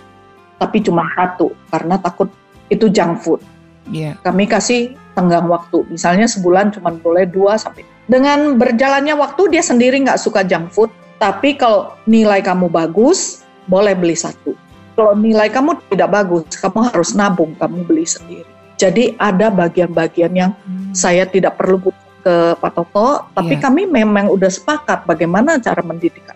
[0.60, 2.28] Tapi cuma satu karena takut
[2.68, 3.40] itu junk food.
[3.88, 4.20] Iya.
[4.20, 5.88] Kami kasih tenggang waktu.
[5.88, 7.84] Misalnya sebulan cuma boleh dua sampai.
[8.06, 10.92] Dengan berjalannya waktu dia sendiri nggak suka junk food.
[11.16, 13.40] Tapi kalau nilai kamu bagus,
[13.72, 14.52] boleh beli satu.
[14.96, 18.55] Kalau nilai kamu tidak bagus, kamu harus nabung, kamu beli sendiri.
[18.76, 20.92] Jadi ada bagian-bagian yang hmm.
[20.92, 21.80] saya tidak perlu
[22.26, 23.62] ke Pak Toto, tapi yeah.
[23.62, 26.26] kami memang udah sepakat bagaimana cara mendidik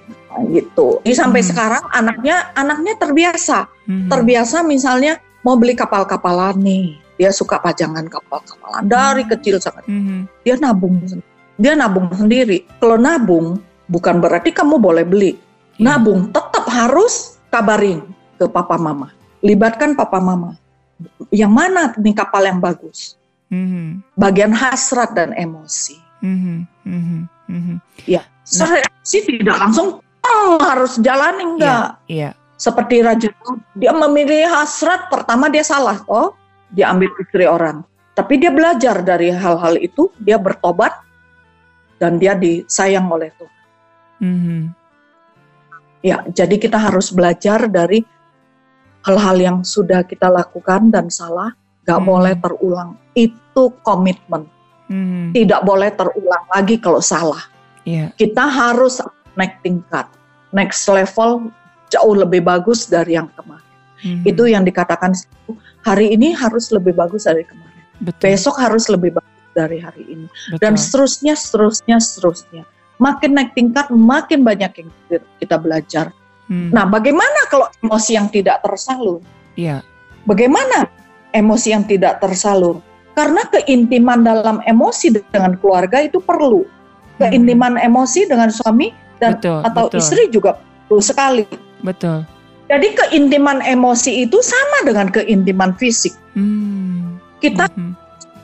[0.48, 1.02] gitu.
[1.02, 1.48] Jadi sampai hmm.
[1.50, 4.08] sekarang anaknya anaknya terbiasa, hmm.
[4.08, 9.30] terbiasa misalnya mau beli kapal-kapalan nih, dia suka pajangan kapal-kapalan dari hmm.
[9.36, 9.84] kecil sangat.
[9.90, 10.24] Hmm.
[10.46, 11.02] Dia nabung,
[11.58, 12.64] dia nabung sendiri.
[12.78, 13.58] Kalau nabung
[13.90, 15.32] bukan berarti kamu boleh beli.
[15.76, 15.98] Yeah.
[15.98, 18.06] Nabung tetap harus kabarin
[18.38, 20.56] ke papa mama, libatkan papa mama.
[21.30, 23.16] Yang mana nih kapal yang bagus?
[23.50, 24.04] Hmm.
[24.14, 25.98] Bagian hasrat dan emosi.
[26.20, 26.66] Hmm.
[26.86, 27.26] Hmm.
[27.50, 27.78] Hmm.
[28.06, 28.22] Ya,
[28.62, 28.78] nah.
[29.02, 31.98] sih tidak langsung oh, harus jalani enggak.
[32.06, 32.32] Yeah, yeah.
[32.60, 33.32] Seperti Raja
[33.74, 36.36] dia memilih hasrat pertama dia salah oh
[36.70, 37.82] dia ambil istri orang.
[38.14, 40.92] Tapi dia belajar dari hal-hal itu, dia bertobat
[41.96, 43.62] dan dia disayang oleh Tuhan.
[44.20, 44.62] Mm-hmm.
[46.00, 48.04] Ya, jadi kita harus belajar dari
[49.06, 51.52] hal-hal yang sudah kita lakukan dan salah,
[51.84, 52.10] gak mm-hmm.
[52.10, 52.90] boleh terulang.
[53.16, 54.46] Itu komitmen.
[54.90, 55.24] Mm-hmm.
[55.36, 57.40] Tidak boleh terulang lagi kalau salah.
[57.88, 58.12] Yeah.
[58.14, 59.00] Kita harus
[59.38, 60.06] naik tingkat,
[60.52, 61.48] next level
[61.90, 63.66] jauh lebih bagus dari yang kemarin.
[64.00, 64.24] Hmm.
[64.24, 65.12] Itu yang dikatakan
[65.84, 67.84] hari ini harus lebih bagus dari kemarin.
[68.00, 68.32] Betul.
[68.32, 70.26] Besok harus lebih bagus dari hari ini.
[70.54, 70.62] Betul.
[70.62, 72.62] Dan seterusnya, seterusnya, seterusnya.
[73.00, 74.88] Makin naik tingkat, makin banyak yang
[75.36, 76.12] kita belajar.
[76.50, 76.74] Hmm.
[76.74, 79.22] Nah, bagaimana kalau emosi yang tidak tersalur?
[79.54, 79.86] Iya.
[80.26, 80.90] Bagaimana
[81.30, 82.82] emosi yang tidak tersalur?
[83.14, 86.66] Karena keintiman dalam emosi dengan keluarga itu perlu.
[87.22, 87.86] Keintiman hmm.
[87.86, 88.90] emosi dengan suami
[89.22, 89.98] dan betul, atau betul.
[90.02, 90.58] istri juga
[90.90, 91.46] perlu sekali.
[91.86, 92.26] Betul.
[92.66, 96.14] Jadi keintiman emosi itu sama dengan keintiman fisik.
[96.34, 97.18] Hmm.
[97.38, 97.94] Kita hmm.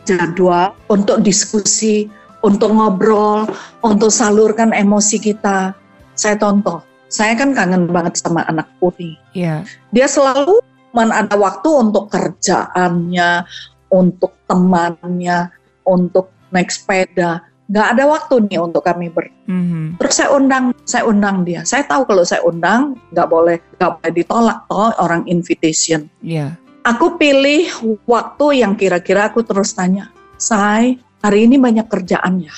[0.06, 2.06] jadwal untuk diskusi,
[2.46, 3.50] untuk ngobrol,
[3.82, 5.74] untuk salurkan emosi kita.
[6.16, 9.14] Saya contoh, saya kan kangen banget sama anak putih.
[9.32, 9.62] Yeah.
[9.94, 10.60] Dia selalu
[10.96, 13.44] man ada waktu untuk kerjaannya,
[13.92, 15.52] untuk temannya,
[15.86, 19.26] untuk naik sepeda nggak ada waktu nih untuk kami ber.
[19.50, 19.98] Mm-hmm.
[19.98, 21.66] Terus saya undang, saya undang dia.
[21.66, 26.06] Saya tahu kalau saya undang nggak boleh nggak boleh ditolak toh orang invitation.
[26.22, 26.54] Iya.
[26.54, 26.86] Yeah.
[26.86, 27.66] Aku pilih
[28.06, 32.54] waktu yang kira-kira aku terus tanya, saya hari ini banyak kerjaan ya.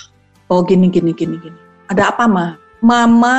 [0.53, 1.61] Oh gini gini gini gini.
[1.89, 2.61] Ada apa mah?
[2.79, 3.39] Mama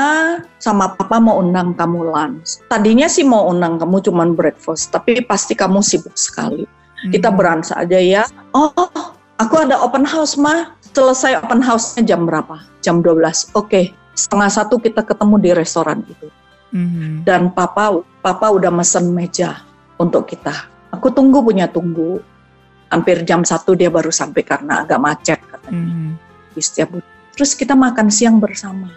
[0.60, 2.60] sama papa mau undang kamu lunch.
[2.68, 6.68] Tadinya sih mau undang kamu cuman breakfast, tapi pasti kamu sibuk sekali.
[6.68, 7.12] Mm-hmm.
[7.16, 8.24] Kita beransa aja ya.
[8.52, 8.76] Oh,
[9.40, 12.60] aku ada open house mah selesai open house-nya jam berapa?
[12.84, 13.16] Jam 12.
[13.16, 13.86] Oke, okay.
[14.12, 16.28] setengah satu kita ketemu di restoran itu.
[16.76, 17.24] Mm-hmm.
[17.24, 19.64] Dan papa, papa udah mesen meja
[19.96, 20.68] untuk kita.
[20.92, 22.20] Aku tunggu punya tunggu.
[22.90, 25.80] Hampir jam satu dia baru sampai karena agak macet katanya.
[25.80, 26.12] Mm-hmm.
[26.58, 26.90] Di setiap
[27.40, 28.92] Terus kita makan siang bersama.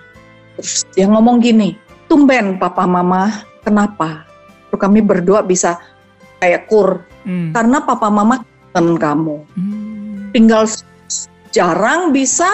[0.95, 1.75] Dia ngomong gini,
[2.07, 4.27] tumben papa mama, kenapa?
[4.71, 5.77] Terus kami berdua bisa
[6.41, 7.05] kayak kur.
[7.27, 7.53] Mm.
[7.55, 9.45] Karena papa mama kan kamu.
[9.59, 10.33] Mm.
[10.33, 10.65] Tinggal
[11.53, 12.49] jarang bisa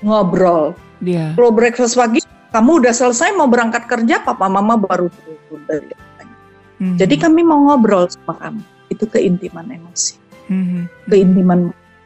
[0.00, 0.72] ngobrol.
[1.04, 1.36] Yeah.
[1.36, 6.96] Kalau breakfast pagi, kamu udah selesai mau berangkat kerja, papa mama baru turun dari mm-hmm.
[7.00, 8.62] Jadi kami mau ngobrol sama kamu.
[8.92, 10.14] Itu keintiman emosi.
[10.48, 10.82] Mm-hmm.
[11.10, 11.60] Keintiman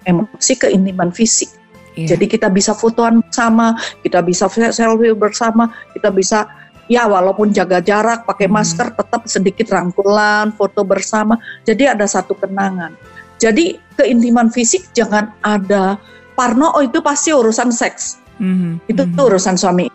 [0.09, 1.53] emosi, keintiman fisik.
[1.99, 2.15] Yeah.
[2.15, 3.75] Jadi kita bisa fotoan bersama,
[4.07, 6.47] kita bisa selfie bersama, kita bisa
[6.87, 8.55] ya walaupun jaga jarak, pakai hmm.
[8.55, 11.35] masker, tetap sedikit rangkulan, foto bersama.
[11.67, 12.95] Jadi ada satu kenangan.
[13.39, 15.99] Jadi keintiman fisik jangan ada
[16.35, 18.19] parno oh itu pasti urusan seks.
[18.39, 18.91] Mm-hmm.
[18.91, 19.27] Itu mm-hmm.
[19.27, 19.87] urusan suami.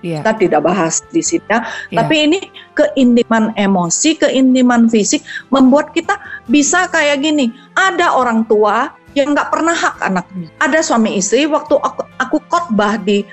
[0.00, 0.22] Yeah.
[0.22, 1.66] Kita tidak bahas di sini ya.
[1.90, 1.98] Yeah.
[2.02, 2.38] Tapi ini
[2.74, 5.22] keintiman emosi, keintiman fisik
[5.54, 7.54] membuat kita bisa kayak gini.
[7.78, 10.48] Ada orang tua yang nggak pernah hak anaknya.
[10.62, 13.26] Ada suami istri waktu aku, aku khotbah di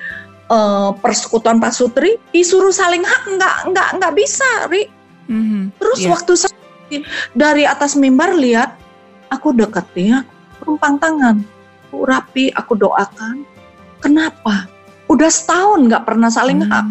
[0.50, 4.90] uh, persekutuan Pak Sutri disuruh saling hak nggak nggak nggak bisa, Ri.
[5.28, 5.62] Mm-hmm.
[5.78, 6.10] Terus yeah.
[6.10, 6.56] waktu saya
[7.36, 8.74] dari atas mimbar lihat
[9.28, 10.24] aku deketin,
[10.56, 11.36] aku tumpang tangan,
[11.88, 13.44] aku rapi, aku doakan.
[14.00, 14.66] Kenapa?
[15.08, 16.86] Udah setahun nggak pernah saling hmm, hak.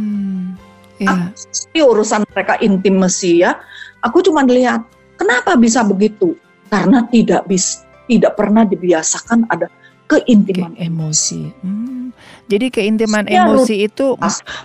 [0.97, 1.29] Yeah.
[1.77, 3.61] Aku, urusan mereka intimasi ya.
[4.01, 4.85] Aku cuma lihat,
[5.17, 6.37] kenapa bisa begitu?
[6.67, 9.67] Karena tidak bis, tidak pernah dibiasakan ada
[10.07, 11.41] keintiman Ke emosi.
[11.61, 12.15] Hmm.
[12.47, 14.15] Jadi keintiman ya, emosi itu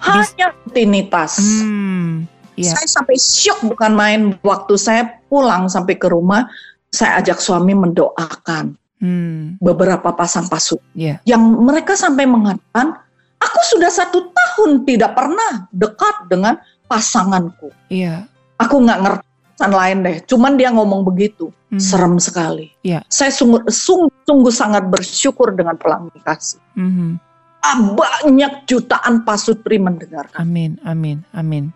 [0.07, 1.43] hanya rutinitas.
[1.43, 2.71] Hmm, yeah.
[2.73, 6.47] Saya sampai syok bukan main waktu saya pulang sampai ke rumah
[6.93, 9.59] saya ajak suami mendoakan hmm.
[9.59, 11.19] beberapa pasang pasuk yeah.
[11.27, 13.01] yang mereka sampai mengatakan
[13.43, 16.55] aku sudah satu tahun tidak pernah dekat dengan
[16.87, 17.73] pasanganku.
[17.91, 18.31] Yeah.
[18.63, 19.32] Aku nggak ngerti
[19.71, 21.79] lain deh, cuman dia ngomong begitu, hmm.
[21.79, 22.75] serem sekali.
[22.83, 23.07] Yeah.
[23.07, 26.59] Saya sungguh, sungguh, sungguh sangat bersyukur dengan pelangi kasih.
[26.75, 27.23] Hmm.
[27.95, 30.27] Banyak jutaan pasutri mendengar.
[30.35, 31.71] Amin, amin, amin.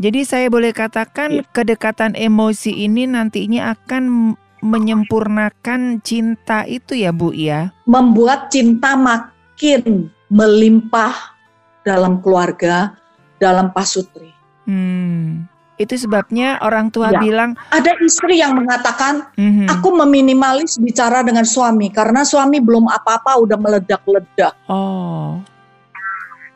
[0.00, 1.46] Jadi saya boleh katakan yeah.
[1.54, 7.70] kedekatan emosi ini nantinya akan menyempurnakan cinta itu ya Bu ya?
[7.86, 11.36] Membuat cinta makin melimpah
[11.84, 12.96] dalam keluarga,
[13.40, 14.32] dalam pasutri.
[14.68, 15.48] Hmm.
[15.80, 17.16] Itu sebabnya orang tua ya.
[17.16, 19.72] bilang ada istri yang mengatakan mm-hmm.
[19.72, 24.52] aku meminimalis bicara dengan suami karena suami belum apa-apa udah meledak-ledak.
[24.68, 25.40] Oh.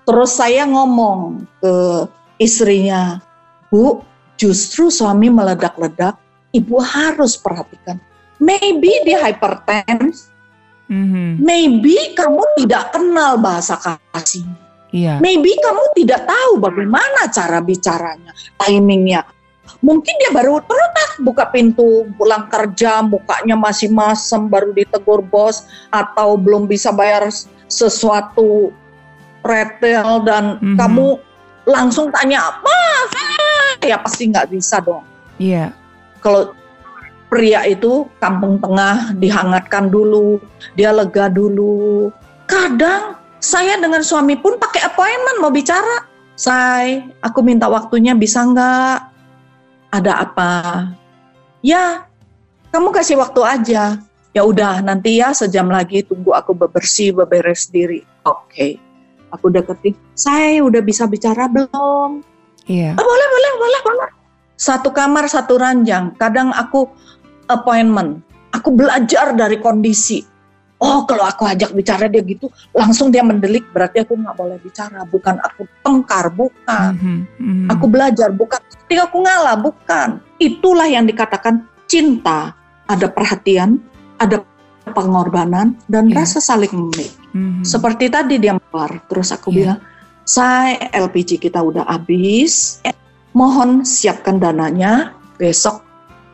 [0.05, 1.75] Terus saya ngomong ke
[2.37, 3.17] istrinya,
[3.73, 4.05] "Bu,
[4.37, 6.21] justru suami meledak-ledak,
[6.53, 7.99] ibu harus perhatikan.
[8.39, 10.31] Maybe dia hypertense.
[10.93, 11.41] Mm-hmm.
[11.41, 13.81] Maybe kamu tidak kenal bahasa
[14.13, 14.45] kasih.
[14.95, 15.19] Iya.
[15.19, 18.31] Maybe kamu tidak tahu bagaimana cara bicaranya,
[18.63, 19.27] timingnya.
[19.83, 26.39] Mungkin dia baru terletak buka pintu pulang kerja, mukanya masih masem, baru ditegur bos, atau
[26.39, 27.27] belum bisa bayar
[27.67, 28.71] sesuatu
[29.43, 30.77] retail dan mm-hmm.
[30.79, 31.07] kamu
[31.67, 32.77] langsung tanya apa?
[33.83, 35.05] Ya pasti nggak bisa dong.
[35.43, 35.75] Iya.
[36.23, 36.55] Kalau
[37.29, 40.39] pria itu kampung tengah dihangatkan dulu,
[40.79, 42.09] dia lega dulu.
[42.47, 46.09] Kadang saya dengan suami pun pakai appointment mau bicara.
[46.35, 48.99] Say, aku minta waktunya bisa nggak?
[49.93, 50.53] Ada apa?
[51.61, 52.09] Ya,
[52.73, 54.01] kamu kasih waktu aja.
[54.35, 58.03] Ya udah, nanti ya sejam lagi tunggu aku bebersih, beberes diri.
[58.27, 58.73] Oke, okay.
[59.31, 59.95] aku deketin.
[60.19, 62.25] Saya udah bisa bicara belum?
[62.67, 62.99] Iya.
[62.99, 64.11] Oh, boleh, boleh, boleh, boleh.
[64.59, 66.19] Satu kamar, satu ranjang.
[66.19, 66.91] Kadang aku
[67.47, 68.27] appointment.
[68.51, 70.27] Aku belajar dari kondisi
[70.85, 75.01] oh kalau aku ajak bicara dia gitu langsung dia mendelik berarti aku nggak boleh bicara.
[75.09, 76.93] Bukan aku tengkar bukan.
[77.01, 77.67] Mm -hmm.
[77.73, 78.61] aku belajar bukan.
[78.85, 80.21] Ketika aku ngalah bukan.
[80.37, 82.53] Itulah yang dikatakan cinta.
[82.85, 83.81] Ada perhatian
[84.21, 84.45] ada
[84.93, 86.21] pengorbanan dan yeah.
[86.21, 87.65] rasa saling memiliki mm -hmm.
[87.65, 89.57] seperti tadi dia keluar terus aku yeah.
[89.57, 89.81] bilang
[90.29, 92.85] saya LPG kita udah habis.
[93.35, 95.17] Mohon siapkan dananya.
[95.35, 95.83] Besok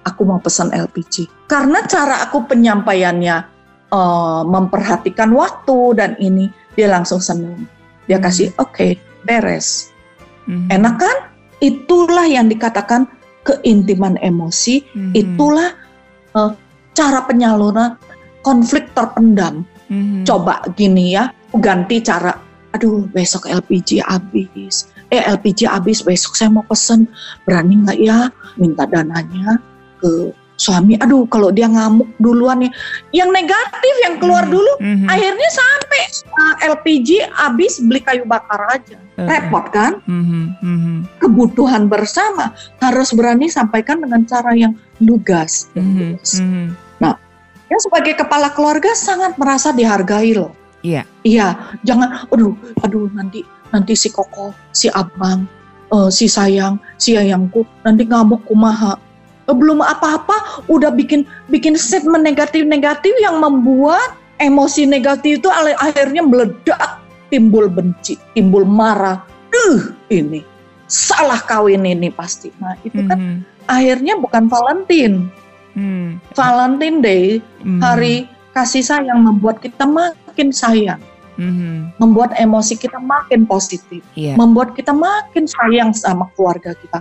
[0.04, 3.59] aku mau pesan LPG karena cara aku penyampaiannya
[3.90, 7.66] uh, memperhatikan waktu dan ini dia langsung senang
[8.06, 8.24] dia hmm.
[8.24, 8.92] kasih oke okay,
[9.26, 9.90] beres
[10.46, 10.70] hmm.
[10.70, 11.16] enak kan
[11.60, 13.06] itulah yang dikatakan
[13.44, 15.12] keintiman emosi hmm.
[15.14, 15.74] itulah
[16.34, 16.54] uh,
[16.96, 17.94] cara penyaluran
[18.42, 20.24] konflik terpendam hmm.
[20.24, 22.34] coba gini ya ganti cara
[22.70, 27.10] aduh besok LPG habis eh LPG habis besok saya mau pesen
[27.42, 29.58] berani nggak ya minta dananya
[29.98, 30.30] ke
[30.60, 32.70] suami aduh kalau dia ngamuk duluan ya
[33.24, 34.56] yang negatif yang keluar mm -hmm.
[34.60, 35.08] dulu mm -hmm.
[35.08, 36.02] akhirnya sampai
[36.36, 40.44] uh, eh, LPG habis beli kayu bakar aja uh, repot kan mm -hmm.
[40.60, 40.96] Mm -hmm.
[41.16, 42.52] kebutuhan bersama
[42.84, 46.10] harus berani sampaikan dengan cara yang lugas mm -hmm.
[46.20, 46.66] Mm -hmm.
[47.00, 47.16] nah
[47.72, 50.52] ya sebagai kepala keluarga sangat merasa dihargai loh
[50.84, 52.52] iya iya jangan aduh
[52.84, 55.48] aduh nanti nanti si koko si abang
[55.88, 59.00] uh, si sayang si ayangku nanti ngamuk kumaha
[59.54, 67.68] belum apa-apa udah bikin bikin statement negatif-negatif yang membuat emosi negatif itu akhirnya meledak, timbul
[67.68, 69.22] benci, timbul marah.
[69.50, 70.46] Uh, ini
[70.90, 72.50] salah kawin ini pasti.
[72.58, 73.68] Nah, itu kan mm -hmm.
[73.70, 75.28] akhirnya bukan Valentine.
[75.78, 76.18] Mm.
[76.34, 77.24] Valentine Day,
[77.62, 77.78] mm.
[77.78, 78.26] hari
[78.56, 80.98] kasih sayang membuat kita makin sayang.
[81.40, 81.96] Mm-hmm.
[81.96, 84.36] membuat emosi kita makin positif, yeah.
[84.36, 87.00] membuat kita makin sayang sama keluarga kita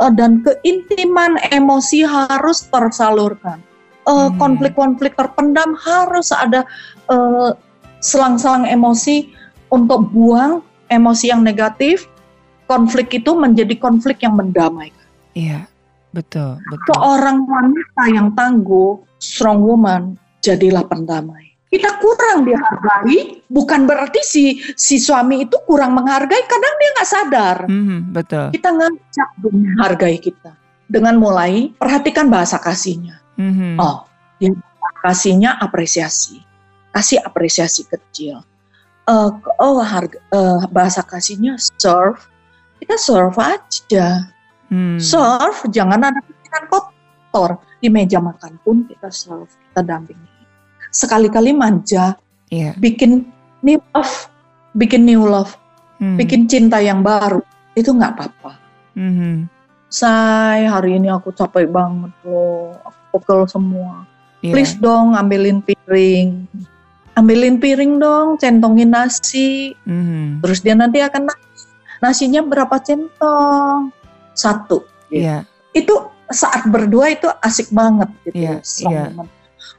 [0.00, 3.60] uh, dan keintiman emosi harus tersalurkan.
[4.08, 4.40] Uh, hmm.
[4.40, 6.64] Konflik-konflik terpendam harus ada
[7.12, 7.52] uh,
[8.00, 9.28] selang-selang emosi
[9.68, 12.08] untuk buang emosi yang negatif.
[12.68, 15.08] Konflik itu menjadi konflik yang mendamaikan.
[15.32, 15.64] Iya,
[16.12, 16.92] betul, betul.
[16.92, 24.96] Seorang wanita yang tangguh, strong woman, jadilah pendamai kita kurang dihargai bukan berarti si si
[24.96, 27.58] suami itu kurang menghargai kadang dia nggak sadar.
[27.68, 28.46] Mm-hmm, betul.
[28.56, 30.52] Kita ngajak menghargai kita
[30.88, 33.20] dengan mulai perhatikan bahasa kasihnya.
[33.38, 33.78] Mm-hmm.
[33.78, 34.02] oh
[34.42, 34.58] yang
[34.98, 36.42] kasihnya apresiasi
[36.90, 38.42] kasih apresiasi kecil.
[39.08, 39.30] Uh,
[39.62, 42.20] oh harga uh, bahasa kasihnya serve
[42.80, 44.28] kita serve aja.
[44.68, 45.00] Mm.
[45.00, 47.50] serve jangan ada pikiran kotor.
[47.78, 50.37] Di meja makan pun kita serve kita dampingi
[50.92, 52.16] sekali-kali manja,
[52.52, 52.72] yeah.
[52.76, 53.28] bikin
[53.60, 54.28] new love,
[54.76, 55.56] bikin new love,
[56.00, 56.16] hmm.
[56.16, 57.42] bikin cinta yang baru,
[57.76, 58.52] itu nggak apa-apa.
[58.96, 59.46] Hmm.
[59.88, 64.04] Say, hari ini aku capek banget loh, aku pegel semua.
[64.44, 64.54] Yeah.
[64.54, 66.44] Please dong ambilin piring,
[67.16, 69.72] ambilin piring dong, centongin nasi.
[69.88, 70.44] Hmm.
[70.44, 71.32] Terus dia nanti akan
[72.04, 73.90] nasinya berapa centong?
[74.36, 74.84] Satu.
[75.08, 75.24] Gitu.
[75.24, 75.42] Yeah.
[75.72, 78.36] Itu saat berdua itu asik banget gitu.
[78.36, 78.60] Yeah.
[78.84, 79.10] Yeah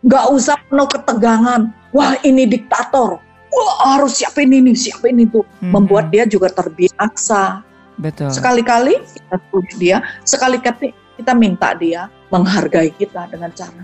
[0.05, 1.61] nggak usah penuh ketegangan.
[1.91, 3.19] Wah ini diktator.
[3.49, 5.41] Wah harus siapin ini, siapin itu.
[5.61, 5.73] Hmm.
[5.73, 7.65] Membuat dia juga terbiasa.
[7.99, 8.31] Betul.
[8.31, 13.83] Sekali-kali kita tulis dia, sekali-kali kita minta dia menghargai kita dengan cara,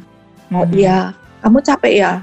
[0.56, 0.72] oh hmm.
[0.72, 1.12] iya,
[1.44, 2.14] kamu capek ya?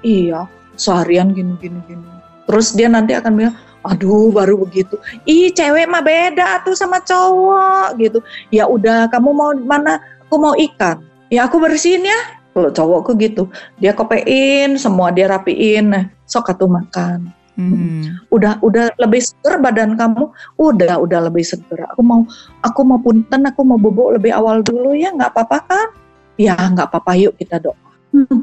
[0.00, 0.48] Iya,
[0.80, 2.08] seharian gini gini gini.
[2.48, 4.96] Terus dia nanti akan bilang, aduh baru begitu
[5.28, 8.18] ih cewek mah beda tuh sama cowok gitu
[8.48, 12.20] ya udah kamu mau mana aku mau ikan ya aku bersihin ya
[12.54, 13.50] kalau cowokku gitu
[13.82, 18.18] dia kopein semua dia rapiin nah sok atuh makan Hmm.
[18.34, 20.26] Udah udah lebih seger badan kamu,
[20.58, 21.86] udah udah lebih seger.
[21.94, 22.26] Aku mau
[22.66, 25.88] aku mau punten, aku mau bobok lebih awal dulu ya, nggak apa-apa kan?
[26.34, 27.93] Ya nggak apa-apa yuk kita doa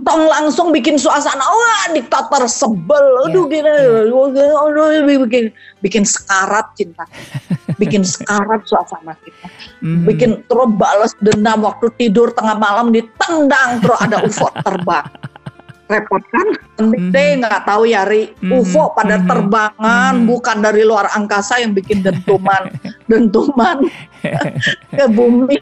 [0.04, 1.42] tong langsung bikin suasana.
[1.42, 3.32] Wah diktator sebel.
[3.32, 4.88] Aduh yeah, gini aduh
[5.26, 5.46] bikin
[5.80, 7.08] bikin sekarat cinta.
[7.82, 9.50] Bikin sekarat suasana kita.
[9.82, 10.06] Mm-hmm.
[10.06, 15.10] bikin terus balas dendam waktu tidur tengah malam ditendang terus ada UFO terbang
[15.92, 16.48] repot kan
[16.80, 17.12] mm-hmm.
[17.12, 18.56] deh nggak tahu ya Ri mm-hmm.
[18.56, 19.28] UFO pada mm-hmm.
[19.28, 20.30] terbangan mm-hmm.
[20.32, 22.72] bukan dari luar angkasa yang bikin dentuman
[23.12, 23.84] dentuman
[24.98, 25.60] ke bumi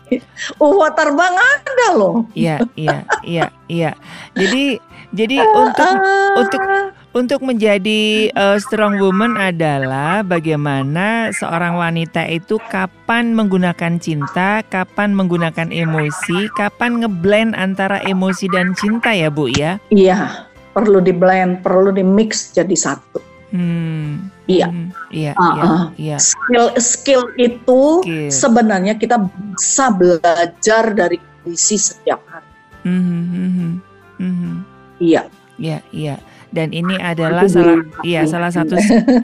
[0.61, 3.91] UFO terbang ada loh iya iya iya iya
[4.37, 4.77] jadi
[5.09, 5.95] jadi untuk
[6.45, 6.61] untuk
[7.09, 15.73] untuk menjadi uh, strong woman adalah bagaimana seorang wanita itu kapan menggunakan cinta, kapan menggunakan
[15.73, 19.81] emosi, kapan ngeblend antara emosi dan cinta ya Bu ya?
[19.89, 23.17] Iya, perlu di blend, perlu di mix jadi satu.
[23.49, 24.29] Hmm.
[24.45, 24.69] Iya.
[24.69, 25.65] Hmm, iya, uh, iya,
[25.97, 26.17] iya.
[26.21, 28.29] Skill skill itu skill.
[28.29, 32.49] sebenarnya kita bisa belajar dari kondisi setiap hari.
[32.85, 33.73] Hmm, hmm, hmm.
[34.21, 34.55] hmm.
[35.01, 35.25] Iya.
[35.59, 36.15] Iya, iya
[36.49, 38.73] dan ini adalah salah iya salah satu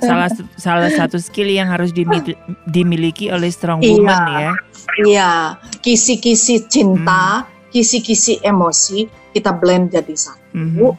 [0.01, 1.89] salah salah satu skill yang harus
[2.69, 3.93] dimiliki oleh strong iya.
[3.97, 4.53] woman iya, ya.
[4.95, 5.32] Iya,
[5.84, 7.73] kisi-kisi cinta, hmm.
[7.73, 10.39] kisi-kisi emosi kita blend jadi satu.
[10.55, 10.95] Hmm.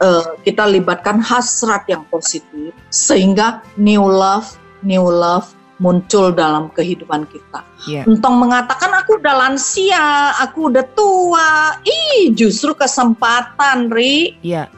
[0.00, 7.64] Uh, kita libatkan hasrat yang positif sehingga new love, new love muncul dalam kehidupan kita.
[7.88, 8.04] Yeah.
[8.04, 11.80] Entong mengatakan aku udah lansia, aku udah tua.
[11.84, 14.36] Ih, justru kesempatan, Ri.
[14.44, 14.68] Iya.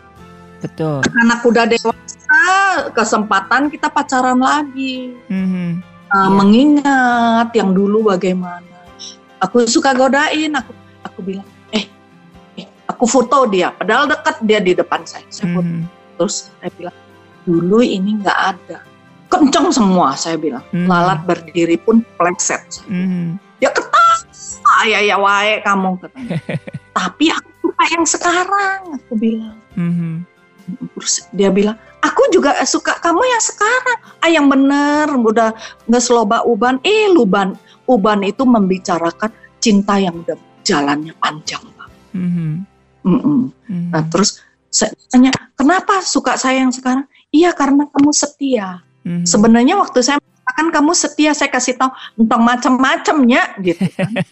[0.63, 1.03] Betul.
[1.19, 2.43] Anak udah dewasa,
[2.95, 5.19] kesempatan kita pacaran lagi.
[5.27, 5.69] Mm-hmm.
[6.07, 6.31] Uh, yeah.
[6.31, 8.87] Mengingat yang dulu bagaimana.
[9.43, 10.71] Aku suka godain, aku
[11.03, 11.91] aku bilang, eh,
[12.55, 15.27] eh aku foto dia, padahal dekat dia di depan saya.
[15.35, 15.67] Saya foto.
[15.67, 16.17] Mm-hmm.
[16.23, 16.97] Terus saya bilang,
[17.43, 18.79] dulu ini nggak ada.
[19.27, 20.63] Kenceng semua, saya bilang.
[20.71, 20.87] Mm-hmm.
[20.87, 22.63] Lalat berdiri pun pleset.
[22.87, 23.43] Mm-hmm.
[23.59, 26.39] Ya ketawa, ya ya wae kamu katanya.
[27.03, 29.59] Tapi aku suka yang sekarang, aku bilang.
[29.75, 30.32] Mm-hmm
[30.97, 35.51] terus dia bilang aku juga suka kamu yang sekarang ah yang bener udah
[35.87, 37.55] nggak seloba uban eh luban
[37.87, 39.31] uban itu membicarakan
[39.63, 42.51] cinta yang udah jalannya panjang pak mm -hmm.
[43.03, 43.23] Mm -mm.
[43.23, 43.85] Mm -hmm.
[43.91, 44.43] nah terus
[44.73, 47.05] saya tanya kenapa suka saya yang sekarang
[47.35, 49.25] iya karena kamu setia mm -hmm.
[49.27, 50.19] sebenarnya waktu saya
[50.53, 54.11] kan kamu setia saya kasih tahu tentang macam-macamnya gitu kan.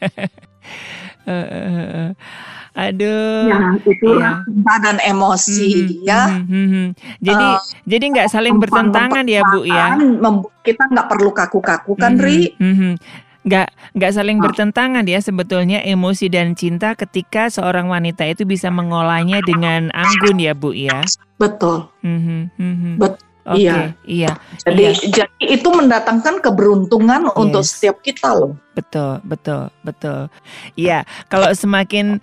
[2.79, 3.51] Aduh.
[3.51, 4.33] Ya, itu ya.
[4.79, 6.23] dan emosi hmm, ya.
[6.31, 6.87] Hmm, hmm, hmm.
[7.19, 9.99] Jadi uh, jadi nggak saling bertentangan ya Bu ya.
[10.63, 12.39] Kita nggak perlu kaku-kaku kan hmm, Ri.
[12.57, 12.95] Hmm, hmm.
[13.41, 14.43] Nggak nggak saling uh.
[14.47, 20.55] bertentangan ya sebetulnya emosi dan cinta ketika seorang wanita itu bisa mengolahnya dengan anggun ya
[20.55, 21.03] Bu ya.
[21.43, 21.91] Betul.
[22.07, 22.95] Hmm, hmm, hmm.
[23.03, 23.30] Betul.
[23.47, 24.33] Okay, iya, iya.
[24.63, 24.95] Jadi, iya.
[25.25, 27.37] jadi itu mendatangkan keberuntungan yes.
[27.37, 28.53] untuk setiap kita loh.
[28.77, 30.29] Betul, betul, betul.
[30.77, 32.21] Iya, kalau semakin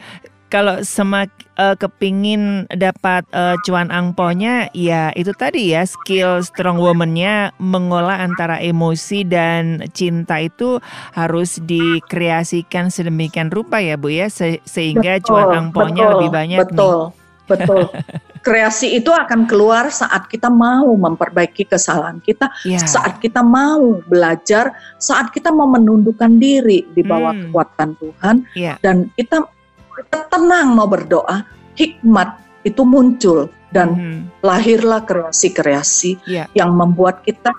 [0.48, 1.28] kalau semak
[1.60, 8.56] uh, kepingin dapat uh, cuan angponya ya itu tadi ya skill strong woman-nya mengolah antara
[8.64, 10.80] emosi dan cinta itu
[11.12, 16.60] harus dikreasikan sedemikian rupa ya Bu ya se sehingga betul, cuan angponya betul, lebih banyak
[16.64, 17.26] betul, nih.
[17.48, 17.82] Betul.
[18.48, 22.80] Kreasi itu akan keluar saat kita mau memperbaiki kesalahan kita, yeah.
[22.80, 27.52] saat kita mau belajar, saat kita mau menundukkan diri di bawah hmm.
[27.52, 28.80] kekuatan Tuhan yeah.
[28.80, 29.44] dan kita
[30.00, 31.44] kita tenang mau berdoa,
[31.76, 34.20] hikmat itu muncul dan hmm.
[34.40, 36.48] lahirlah kreasi-kreasi yeah.
[36.56, 37.52] yang membuat kita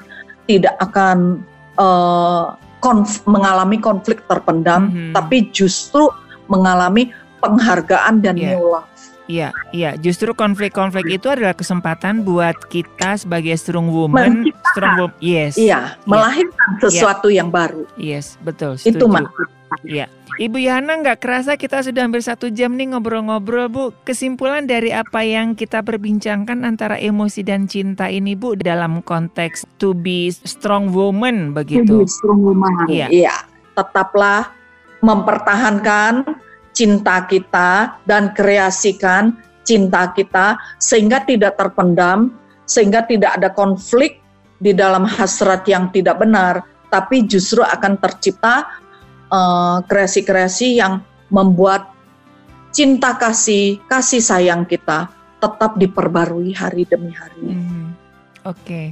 [0.49, 1.45] tidak akan
[1.77, 5.13] uh, konf mengalami konflik terpendam, hmm.
[5.13, 6.09] tapi justru
[6.49, 7.13] mengalami
[7.45, 8.57] penghargaan dan yeah.
[8.57, 8.98] new love.
[9.29, 9.93] Iya, iya.
[10.01, 15.61] Justru konflik-konflik itu adalah kesempatan buat kita sebagai strong woman, strong woman, yes.
[15.61, 17.45] Iya, melahirkan sesuatu yeah.
[17.45, 17.85] yang baru.
[18.01, 18.81] Yes, betul.
[18.81, 18.97] Setuju.
[18.97, 19.47] Itu maksud.
[19.85, 20.09] Iya.
[20.39, 23.85] Ibu Yana nggak kerasa kita sudah hampir satu jam nih ngobrol-ngobrol Bu.
[24.07, 29.99] Kesimpulan dari apa yang kita perbincangkan antara emosi dan cinta ini Bu dalam konteks to
[29.99, 31.91] be strong woman begitu.
[31.91, 32.71] To be strong woman.
[32.87, 33.11] Iya.
[33.11, 33.37] iya.
[33.75, 34.55] Tetaplah
[35.03, 36.23] mempertahankan
[36.79, 39.35] cinta kita dan kreasikan
[39.67, 42.39] cinta kita sehingga tidak terpendam,
[42.71, 44.23] sehingga tidak ada konflik
[44.63, 48.79] di dalam hasrat yang tidak benar, tapi justru akan tercipta
[49.29, 50.93] Eh, kreasi-kreasi uh, yang
[51.29, 51.93] membuat
[52.73, 57.53] cinta kasih, kasih sayang kita tetap diperbarui hari demi hari.
[57.53, 57.93] Hmm.
[58.49, 58.57] Oke.
[58.65, 58.87] Okay.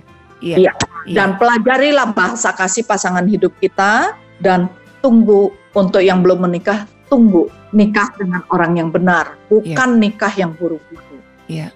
[0.45, 0.69] Iya.
[0.69, 0.73] Ya.
[1.09, 4.13] Dan pelajarilah bahasa kasih pasangan hidup kita
[4.45, 4.69] dan
[5.01, 10.01] tunggu untuk yang belum menikah tunggu nikah dengan orang yang benar, bukan ya.
[10.01, 11.21] nikah yang buru-buru.
[11.45, 11.69] Iya.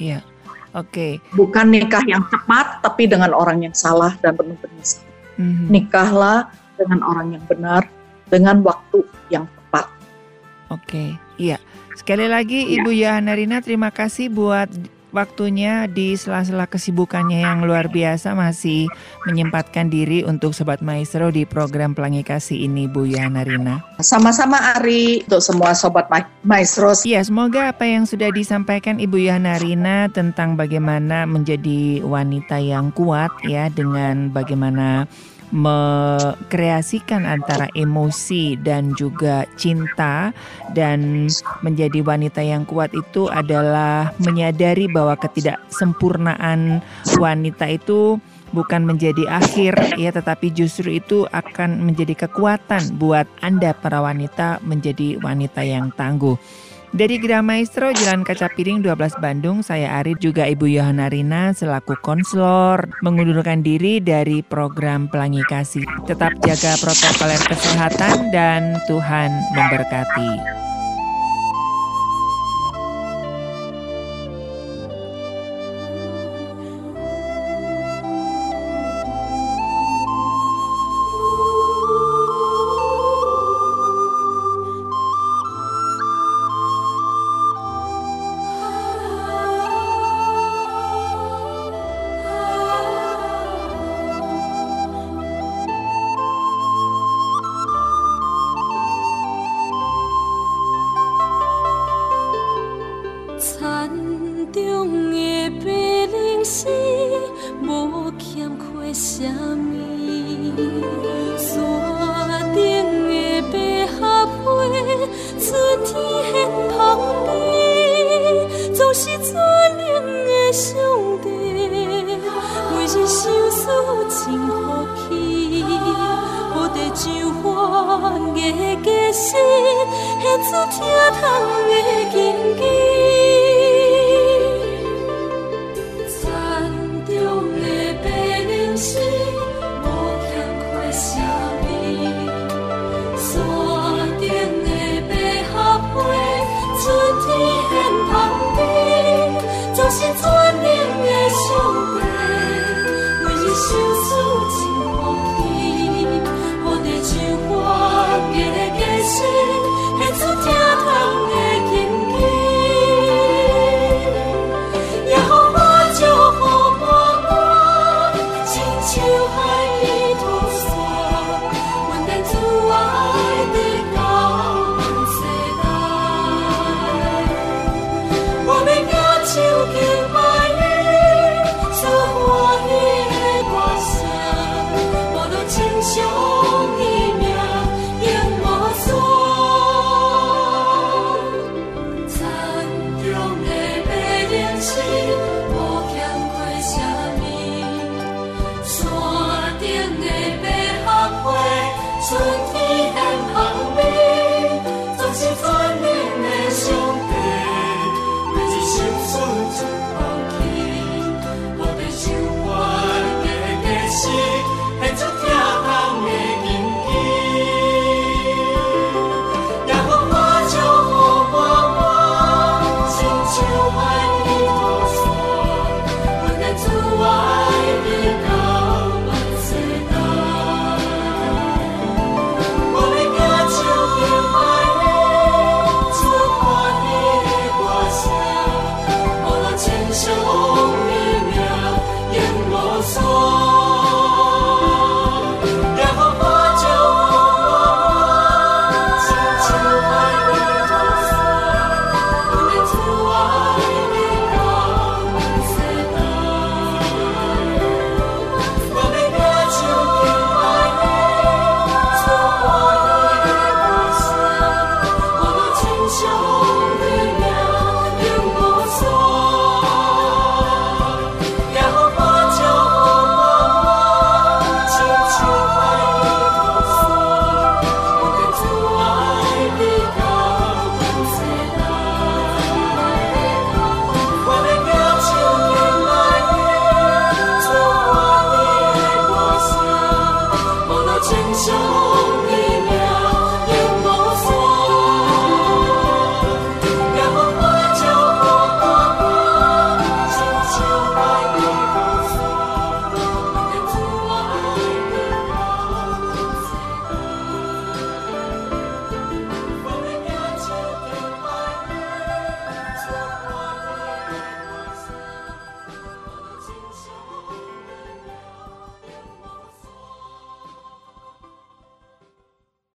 [0.00, 0.24] Iya.
[0.72, 1.20] Oke.
[1.20, 1.36] Okay.
[1.36, 5.04] Bukan nikah yang cepat tapi dengan orang yang salah dan penuh penyesalan.
[5.36, 5.66] Mm-hmm.
[5.68, 6.38] Nikahlah
[6.80, 7.84] dengan orang yang benar
[8.32, 9.92] dengan waktu yang tepat.
[10.72, 10.88] Oke.
[10.88, 11.08] Okay.
[11.36, 11.60] Iya.
[11.92, 12.80] Sekali lagi ya.
[12.80, 14.72] Ibu Yana Rina terima kasih buat
[15.12, 18.88] waktunya di sela-sela kesibukannya yang luar biasa masih
[19.28, 23.84] menyempatkan diri untuk Sobat Maestro di program Pelangi Kasih ini Bu Yana Rina.
[24.00, 26.96] Sama-sama Ari untuk semua Sobat Ma Maestro.
[27.04, 33.30] Iya semoga apa yang sudah disampaikan Ibu Yana Rina tentang bagaimana menjadi wanita yang kuat
[33.46, 35.06] ya dengan bagaimana
[35.52, 40.32] mekreasikan antara emosi dan juga cinta
[40.72, 41.28] dan
[41.60, 46.80] menjadi wanita yang kuat itu adalah menyadari bahwa ketidaksempurnaan
[47.20, 48.16] wanita itu
[48.52, 55.20] bukan menjadi akhir ya tetapi justru itu akan menjadi kekuatan buat Anda para wanita menjadi
[55.20, 56.36] wanita yang tangguh.
[56.92, 61.96] Dari Gerah Maestro, Jalan Kaca Piring 12 Bandung, saya Arit juga Ibu Yohana Rina selaku
[62.04, 65.88] konselor mengundurkan diri dari program Pelangi Kasih.
[66.04, 70.30] Tetap jaga protokol kesehatan dan Tuhan memberkati.